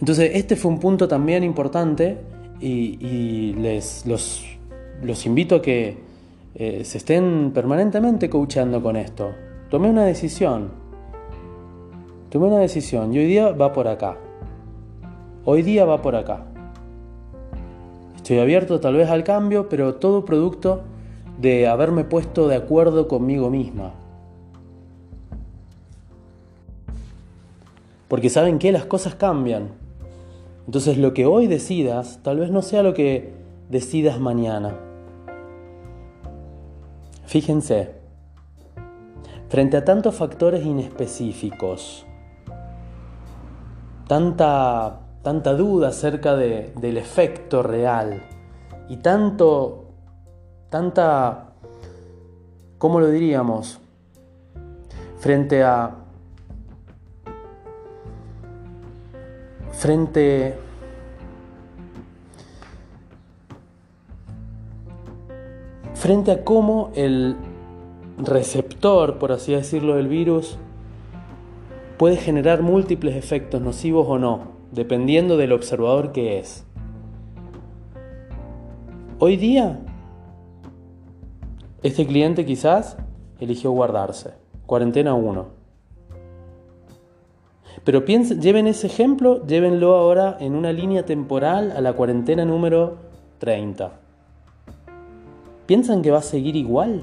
Entonces, 0.00 0.30
este 0.34 0.56
fue 0.56 0.70
un 0.70 0.80
punto 0.80 1.06
también 1.06 1.44
importante 1.44 2.18
y, 2.60 3.52
les 3.58 4.06
los, 4.06 4.44
los, 5.02 5.26
invito 5.26 5.56
a 5.56 5.62
que 5.62 5.98
eh, 6.54 6.82
se 6.84 6.98
estén 6.98 7.50
permanentemente 7.52 8.30
coachando 8.30 8.82
con 8.82 8.96
esto. 8.96 9.32
Tomé 9.68 9.90
una 9.90 10.04
decisión. 10.04 10.70
Tomé 12.30 12.46
una 12.46 12.58
decisión 12.60 13.12
y 13.12 13.18
hoy 13.18 13.26
día 13.26 13.50
va 13.50 13.72
por 13.72 13.86
acá. 13.86 14.16
Hoy 15.44 15.62
día 15.62 15.84
va 15.84 16.00
por 16.00 16.16
acá. 16.16 16.46
Estoy 18.16 18.38
abierto 18.38 18.80
tal 18.80 18.94
vez 18.94 19.10
al 19.10 19.24
cambio, 19.24 19.68
pero 19.68 19.96
todo 19.96 20.24
producto 20.24 20.82
de 21.38 21.66
haberme 21.66 22.04
puesto 22.04 22.48
de 22.48 22.56
acuerdo 22.56 23.08
conmigo 23.08 23.50
misma. 23.50 23.94
Porque 28.08 28.30
saben 28.30 28.58
que 28.58 28.72
las 28.72 28.84
cosas 28.84 29.14
cambian. 29.14 29.68
Entonces 30.66 30.98
lo 30.98 31.14
que 31.14 31.24
hoy 31.24 31.46
decidas 31.46 32.20
tal 32.22 32.40
vez 32.40 32.50
no 32.50 32.62
sea 32.62 32.82
lo 32.82 32.92
que 32.92 33.32
decidas 33.70 34.20
mañana. 34.20 34.74
Fíjense, 37.26 37.98
Frente 39.48 39.78
a 39.78 39.84
tantos 39.84 40.14
factores 40.14 40.62
inespecíficos, 40.66 42.04
tanta, 44.06 45.00
tanta 45.22 45.54
duda 45.54 45.88
acerca 45.88 46.36
del 46.36 46.98
efecto 46.98 47.62
real 47.62 48.22
y 48.90 48.98
tanto, 48.98 49.86
tanta, 50.70 51.52
¿cómo 52.78 53.00
lo 53.00 53.08
diríamos? 53.08 53.80
Frente 55.18 55.62
a, 55.62 55.94
frente 59.72 60.56
frente 65.94 66.30
a 66.30 66.44
cómo 66.44 66.92
el 66.94 67.36
receptor, 68.18 69.18
por 69.18 69.32
así 69.32 69.52
decirlo, 69.52 69.96
del 69.96 70.08
virus 70.08 70.58
puede 71.96 72.16
generar 72.16 72.62
múltiples 72.62 73.16
efectos 73.16 73.60
nocivos 73.60 74.06
o 74.08 74.18
no, 74.18 74.52
dependiendo 74.70 75.36
del 75.36 75.52
observador 75.52 76.12
que 76.12 76.38
es. 76.38 76.64
Hoy 79.18 79.36
día, 79.36 79.80
este 81.82 82.06
cliente 82.06 82.44
quizás 82.44 82.96
eligió 83.40 83.70
guardarse, 83.70 84.32
cuarentena 84.66 85.14
1. 85.14 85.46
Pero 87.84 88.04
piensen, 88.04 88.42
lleven 88.42 88.66
ese 88.66 88.86
ejemplo, 88.88 89.46
llévenlo 89.46 89.94
ahora 89.94 90.36
en 90.40 90.54
una 90.54 90.72
línea 90.72 91.06
temporal 91.06 91.72
a 91.72 91.80
la 91.80 91.92
cuarentena 91.92 92.44
número 92.44 92.96
30. 93.38 93.92
¿Piensan 95.66 96.02
que 96.02 96.10
va 96.10 96.18
a 96.18 96.22
seguir 96.22 96.56
igual? 96.56 97.02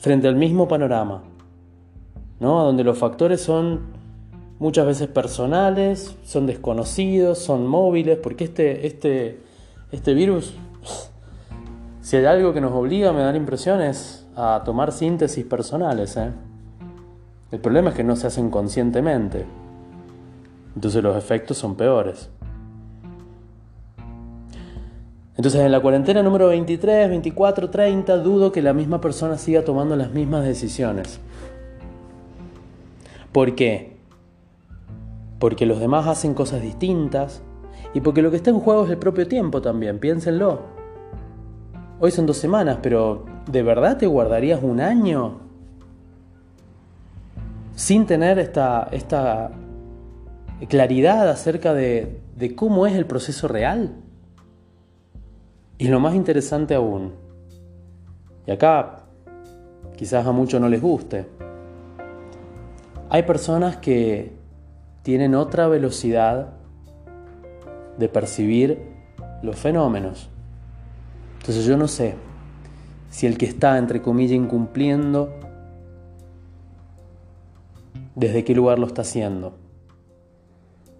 frente 0.00 0.26
al 0.26 0.34
mismo 0.34 0.66
panorama, 0.66 1.22
¿no? 2.40 2.64
donde 2.64 2.84
los 2.84 2.98
factores 2.98 3.42
son 3.42 3.80
muchas 4.58 4.86
veces 4.86 5.08
personales, 5.08 6.16
son 6.24 6.46
desconocidos, 6.46 7.38
son 7.38 7.66
móviles, 7.66 8.18
porque 8.18 8.44
este, 8.44 8.86
este, 8.86 9.40
este 9.92 10.14
virus, 10.14 10.54
si 12.00 12.16
hay 12.16 12.24
algo 12.24 12.52
que 12.52 12.60
nos 12.60 12.72
obliga, 12.72 13.12
me 13.12 13.22
dan 13.22 13.36
impresiones, 13.36 14.26
a 14.36 14.62
tomar 14.64 14.92
síntesis 14.92 15.44
personales. 15.44 16.16
¿eh? 16.16 16.30
El 17.50 17.60
problema 17.60 17.90
es 17.90 17.96
que 17.96 18.04
no 18.04 18.16
se 18.16 18.26
hacen 18.26 18.50
conscientemente, 18.50 19.44
entonces 20.74 21.02
los 21.02 21.16
efectos 21.16 21.58
son 21.58 21.74
peores. 21.74 22.30
Entonces 25.36 25.62
en 25.62 25.72
la 25.72 25.80
cuarentena 25.80 26.22
número 26.22 26.48
23, 26.48 27.08
24, 27.08 27.70
30 27.70 28.18
dudo 28.18 28.52
que 28.52 28.60
la 28.60 28.74
misma 28.74 29.00
persona 29.00 29.38
siga 29.38 29.64
tomando 29.64 29.96
las 29.96 30.10
mismas 30.10 30.44
decisiones. 30.44 31.18
¿Por 33.32 33.54
qué? 33.54 33.96
Porque 35.38 35.64
los 35.64 35.80
demás 35.80 36.06
hacen 36.06 36.34
cosas 36.34 36.60
distintas 36.60 37.42
y 37.92 38.00
porque 38.00 38.22
lo 38.22 38.30
que 38.30 38.36
está 38.36 38.50
en 38.50 38.60
juego 38.60 38.84
es 38.84 38.90
el 38.90 38.98
propio 38.98 39.26
tiempo 39.26 39.60
también, 39.60 39.98
piénsenlo. 39.98 40.60
Hoy 41.98 42.10
son 42.10 42.26
dos 42.26 42.36
semanas, 42.36 42.78
pero 42.82 43.24
¿de 43.50 43.62
verdad 43.62 43.98
te 43.98 44.06
guardarías 44.06 44.62
un 44.62 44.80
año 44.80 45.40
sin 47.74 48.06
tener 48.06 48.38
esta, 48.38 48.88
esta 48.92 49.50
claridad 50.68 51.28
acerca 51.28 51.74
de, 51.74 52.20
de 52.36 52.54
cómo 52.54 52.86
es 52.86 52.94
el 52.94 53.06
proceso 53.06 53.48
real? 53.48 53.96
Y 55.78 55.88
lo 55.88 55.98
más 55.98 56.14
interesante 56.14 56.74
aún, 56.74 57.14
y 58.46 58.50
acá 58.50 59.04
quizás 59.96 60.26
a 60.26 60.32
muchos 60.32 60.60
no 60.60 60.68
les 60.68 60.80
guste, 60.80 61.26
hay 63.08 63.24
personas 63.24 63.78
que 63.78 64.32
tienen 65.02 65.34
otra 65.34 65.66
velocidad 65.66 66.59
de 68.00 68.08
percibir 68.08 68.82
los 69.42 69.54
fenómenos. 69.56 70.28
Entonces 71.38 71.64
yo 71.64 71.76
no 71.76 71.86
sé 71.86 72.16
si 73.10 73.28
el 73.28 73.38
que 73.38 73.46
está, 73.46 73.78
entre 73.78 74.02
comillas, 74.02 74.32
incumpliendo, 74.32 75.32
desde 78.16 78.44
qué 78.44 78.54
lugar 78.54 78.80
lo 78.80 78.88
está 78.88 79.02
haciendo. 79.02 79.54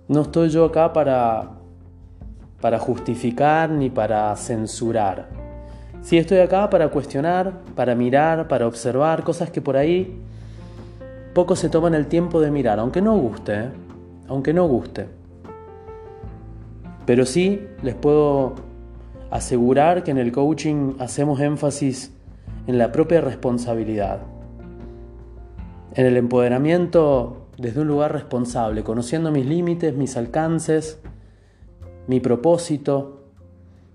No 0.07 0.23
estoy 0.23 0.49
yo 0.51 0.65
acá 0.65 0.93
para 0.93 1.61
para 2.61 2.79
justificar 2.79 3.71
ni 3.71 3.91
para 3.91 4.35
censurar. 4.37 5.29
Sí, 6.03 6.19
estoy 6.19 6.39
acá 6.39 6.69
para 6.71 6.89
cuestionar, 6.89 7.53
para 7.75 7.95
mirar, 7.95 8.49
para 8.49 8.67
observar 8.67 9.23
cosas 9.23 9.51
que 9.51 9.61
por 9.61 9.77
ahí 9.77 10.21
pocos 11.35 11.59
se 11.59 11.69
toman 11.69 11.95
el 11.95 12.07
tiempo 12.07 12.41
de 12.41 12.51
mirar, 12.51 12.79
aunque 12.79 13.01
no 13.01 13.17
guste, 13.17 13.55
¿eh? 13.55 13.69
aunque 14.29 14.53
no 14.53 14.67
guste. 14.67 15.20
Pero 17.11 17.27
sí 17.27 17.67
les 17.83 17.97
puedo 17.97 18.55
asegurar 19.33 20.05
que 20.05 20.13
en 20.13 20.19
el 20.19 20.31
coaching 20.31 20.93
hacemos 21.01 21.41
énfasis 21.41 22.15
en 22.69 22.79
la 22.79 22.93
propia 22.93 23.21
responsabilidad, 23.21 24.21
en 25.95 26.07
el 26.07 26.17
empoderamiento 26.17 27.49
desde 27.59 27.81
un 27.81 27.89
lugar 27.89 28.13
responsable, 28.13 28.85
conociendo 28.85 29.33
mis 29.33 29.45
límites, 29.45 29.97
mis 29.97 30.17
alcances, 30.17 31.01
mi 32.07 32.21
propósito, 32.21 33.25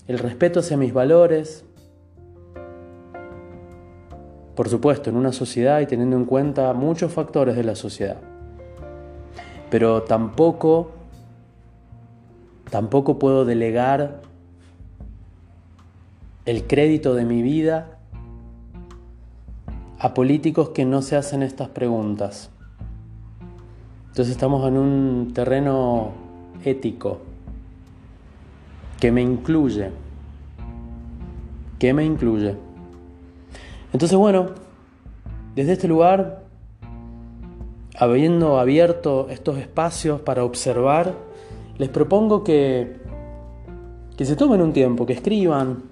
el 0.10 0.20
respeto 0.20 0.60
hacia 0.60 0.76
mis 0.76 0.94
valores. 0.94 1.64
Por 4.56 4.68
supuesto, 4.68 5.10
en 5.10 5.16
una 5.16 5.32
sociedad 5.32 5.80
y 5.80 5.86
teniendo 5.86 6.18
en 6.18 6.26
cuenta 6.26 6.74
muchos 6.74 7.14
factores 7.14 7.56
de 7.56 7.64
la 7.64 7.76
sociedad. 7.76 8.18
Pero 9.70 10.04
tampoco, 10.04 10.95
tampoco 12.70 13.20
puedo 13.20 13.46
delegar 13.46 14.22
el 16.46 16.68
crédito 16.68 17.16
de 17.16 17.26
mi 17.26 17.42
vida 17.42 17.98
a 20.00 20.14
políticos 20.14 20.70
que 20.70 20.86
no 20.86 21.02
se 21.02 21.16
hacen 21.16 21.42
estas 21.42 21.70
preguntas. 21.70 22.52
Entonces 24.10 24.32
estamos 24.32 24.68
en 24.68 24.78
un 24.78 25.32
terreno 25.34 26.12
ético 26.64 27.20
que 29.00 29.12
me 29.12 29.22
incluye. 29.22 29.92
Que 31.80 31.94
me 31.94 32.06
incluye. 32.06 32.56
Entonces 33.92 34.18
bueno, 34.18 34.52
desde 35.56 35.74
este 35.74 35.88
lugar, 35.88 36.44
habiendo 37.98 38.60
abierto 38.60 39.28
estos 39.30 39.58
espacios 39.58 40.22
para 40.22 40.44
observar, 40.44 41.25
les 41.78 41.90
propongo 41.90 42.44
que, 42.44 42.98
que 44.18 44.26
se 44.26 44.36
tomen 44.36 44.62
un 44.62 44.74
tiempo, 44.74 45.06
que 45.06 45.14
escriban, 45.14 45.84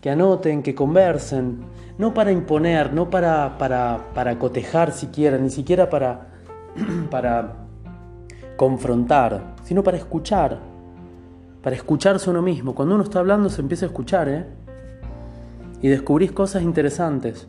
que 0.00 0.10
anoten, 0.10 0.62
que 0.62 0.74
conversen, 0.74 1.60
no 1.98 2.14
para 2.14 2.32
imponer, 2.32 2.92
no 2.92 3.10
para, 3.10 3.58
para, 3.58 4.08
para 4.14 4.38
cotejar 4.38 4.92
siquiera, 4.92 5.38
ni 5.38 5.50
siquiera 5.50 5.88
para, 5.90 6.28
para 7.10 7.54
confrontar, 8.56 9.54
sino 9.64 9.82
para 9.82 9.96
escuchar, 9.96 10.58
para 11.62 11.76
escucharse 11.76 12.30
uno 12.30 12.42
mismo. 12.42 12.74
Cuando 12.74 12.94
uno 12.94 13.04
está 13.04 13.18
hablando 13.18 13.48
se 13.48 13.60
empieza 13.60 13.86
a 13.86 13.88
escuchar, 13.88 14.28
¿eh? 14.28 14.46
Y 15.80 15.88
descubrís 15.88 16.30
cosas 16.30 16.62
interesantes. 16.62 17.48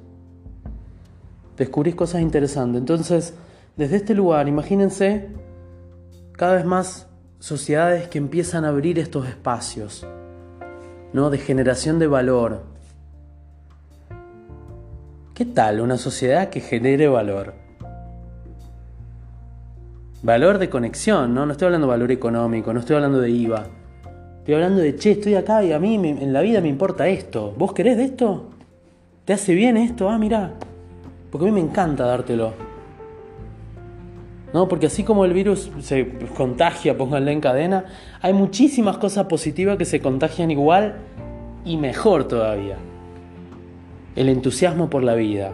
Descubrís 1.55 1.93
cosas 1.93 2.21
interesantes. 2.21 2.79
Entonces, 2.79 3.35
desde 3.77 3.97
este 3.97 4.15
lugar, 4.15 4.47
imagínense 4.47 5.29
cada 6.31 6.55
vez 6.55 6.65
más 6.65 7.07
sociedades 7.43 8.08
que 8.08 8.19
empiezan 8.19 8.63
a 8.63 8.69
abrir 8.69 8.97
estos 8.99 9.27
espacios 9.27 10.08
¿no? 11.12 11.29
de 11.29 11.38
generación 11.38 11.99
de 11.99 12.08
valor. 12.08 12.62
¿Qué 15.34 15.43
tal 15.43 15.82
una 15.82 15.97
sociedad 15.97 16.49
que 16.49 16.62
genere 16.62 17.10
valor? 17.10 17.53
Valor 20.21 20.58
de 20.58 20.69
conexión, 20.69 21.34
¿no? 21.34 21.45
No 21.45 21.51
estoy 21.51 21.65
hablando 21.65 21.88
de 21.88 21.91
valor 21.91 22.12
económico, 22.13 22.71
no 22.71 22.79
estoy 22.79 22.95
hablando 22.95 23.19
de 23.19 23.32
IVA. 23.32 23.65
Estoy 24.39 24.53
hablando 24.53 24.79
de, 24.79 24.95
che, 24.95 25.12
estoy 25.12 25.36
acá 25.36 25.62
y 25.65 25.73
a 25.73 25.79
mí 25.79 25.95
en 25.95 26.32
la 26.32 26.39
vida 26.39 26.62
me 26.62 26.69
importa 26.69 27.10
esto. 27.10 27.53
¿Vos 27.58 27.73
querés 27.73 27.97
de 27.97 28.06
esto? 28.06 28.51
¿Te 29.25 29.34
hace 29.34 29.53
bien 29.53 29.75
esto? 29.75 30.10
Ah, 30.10 30.17
mira. 30.17 30.53
Porque 31.29 31.45
a 31.45 31.51
mí 31.51 31.62
me 31.62 31.67
encanta 31.69 32.06
dártelo. 32.06 32.72
¿No? 34.53 34.67
Porque 34.67 34.85
así 34.85 35.03
como 35.03 35.25
el 35.25 35.33
virus 35.33 35.71
se 35.81 36.07
contagia, 36.37 36.95
pónganle 36.95 37.31
en 37.31 37.41
cadena, 37.41 37.85
hay 38.21 38.33
muchísimas 38.33 38.97
cosas 38.97 39.25
positivas 39.25 39.77
que 39.77 39.85
se 39.85 39.99
contagian 39.99 40.51
igual 40.51 40.97
y 41.65 41.77
mejor 41.77 42.27
todavía. 42.27 42.77
El 44.15 44.29
entusiasmo 44.29 44.89
por 44.89 45.03
la 45.03 45.15
vida. 45.15 45.53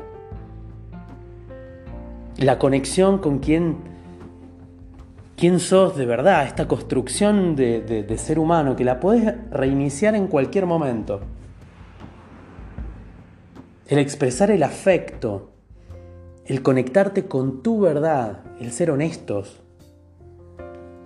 La 2.37 2.59
conexión 2.59 3.19
con 3.19 3.39
quién, 3.39 3.77
quién 5.37 5.59
sos 5.59 5.95
de 5.95 6.05
verdad, 6.05 6.45
esta 6.45 6.67
construcción 6.67 7.55
de, 7.55 7.81
de 7.81 8.17
ser 8.17 8.37
humano 8.37 8.75
que 8.75 8.83
la 8.83 8.99
podés 8.99 9.33
reiniciar 9.49 10.15
en 10.15 10.27
cualquier 10.27 10.65
momento. 10.65 11.21
El 13.87 13.97
expresar 13.97 14.51
el 14.51 14.61
afecto, 14.61 15.49
el 16.49 16.63
conectarte 16.63 17.27
con 17.27 17.61
tu 17.61 17.79
verdad, 17.79 18.39
el 18.59 18.71
ser 18.71 18.89
honestos, 18.89 19.61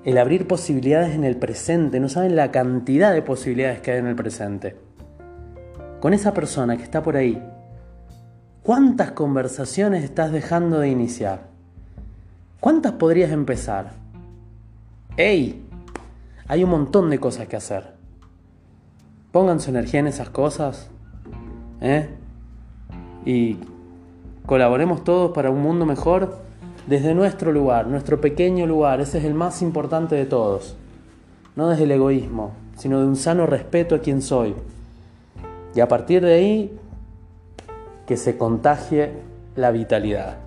el 0.05 0.17
abrir 0.17 0.47
posibilidades 0.47 1.15
en 1.15 1.25
el 1.25 1.35
presente, 1.35 1.99
no 1.99 2.07
saben 2.07 2.37
la 2.37 2.49
cantidad 2.49 3.13
de 3.13 3.21
posibilidades 3.21 3.81
que 3.81 3.91
hay 3.91 3.99
en 3.99 4.07
el 4.07 4.15
presente. 4.15 4.77
Con 5.99 6.13
esa 6.13 6.33
persona 6.33 6.77
que 6.77 6.83
está 6.83 7.03
por 7.03 7.17
ahí, 7.17 7.43
¿cuántas 8.63 9.11
conversaciones 9.11 10.05
estás 10.05 10.31
dejando 10.31 10.79
de 10.79 10.87
iniciar? 10.87 11.49
¿Cuántas 12.61 12.93
podrías 12.93 13.31
empezar? 13.31 13.91
¡Ey! 15.17 15.61
Hay 16.47 16.63
un 16.63 16.69
montón 16.69 17.09
de 17.09 17.19
cosas 17.19 17.49
que 17.49 17.57
hacer. 17.57 17.95
Pongan 19.33 19.59
su 19.59 19.71
energía 19.71 19.99
en 19.99 20.07
esas 20.07 20.29
cosas. 20.29 20.89
¿eh? 21.81 22.07
Y 23.25 23.57
Colaboremos 24.45 25.03
todos 25.03 25.31
para 25.31 25.49
un 25.49 25.61
mundo 25.61 25.85
mejor 25.85 26.37
desde 26.87 27.15
nuestro 27.15 27.51
lugar, 27.51 27.87
nuestro 27.87 28.19
pequeño 28.19 28.67
lugar. 28.67 28.99
Ese 28.99 29.19
es 29.19 29.23
el 29.25 29.33
más 29.33 29.61
importante 29.61 30.15
de 30.15 30.25
todos. 30.25 30.75
No 31.55 31.69
desde 31.69 31.83
el 31.83 31.91
egoísmo, 31.91 32.51
sino 32.77 32.99
de 32.99 33.05
un 33.05 33.15
sano 33.15 33.45
respeto 33.45 33.95
a 33.95 33.99
quien 33.99 34.21
soy. 34.21 34.53
Y 35.75 35.79
a 35.79 35.87
partir 35.87 36.23
de 36.23 36.33
ahí, 36.33 36.79
que 38.05 38.17
se 38.17 38.37
contagie 38.37 39.11
la 39.55 39.71
vitalidad. 39.71 40.37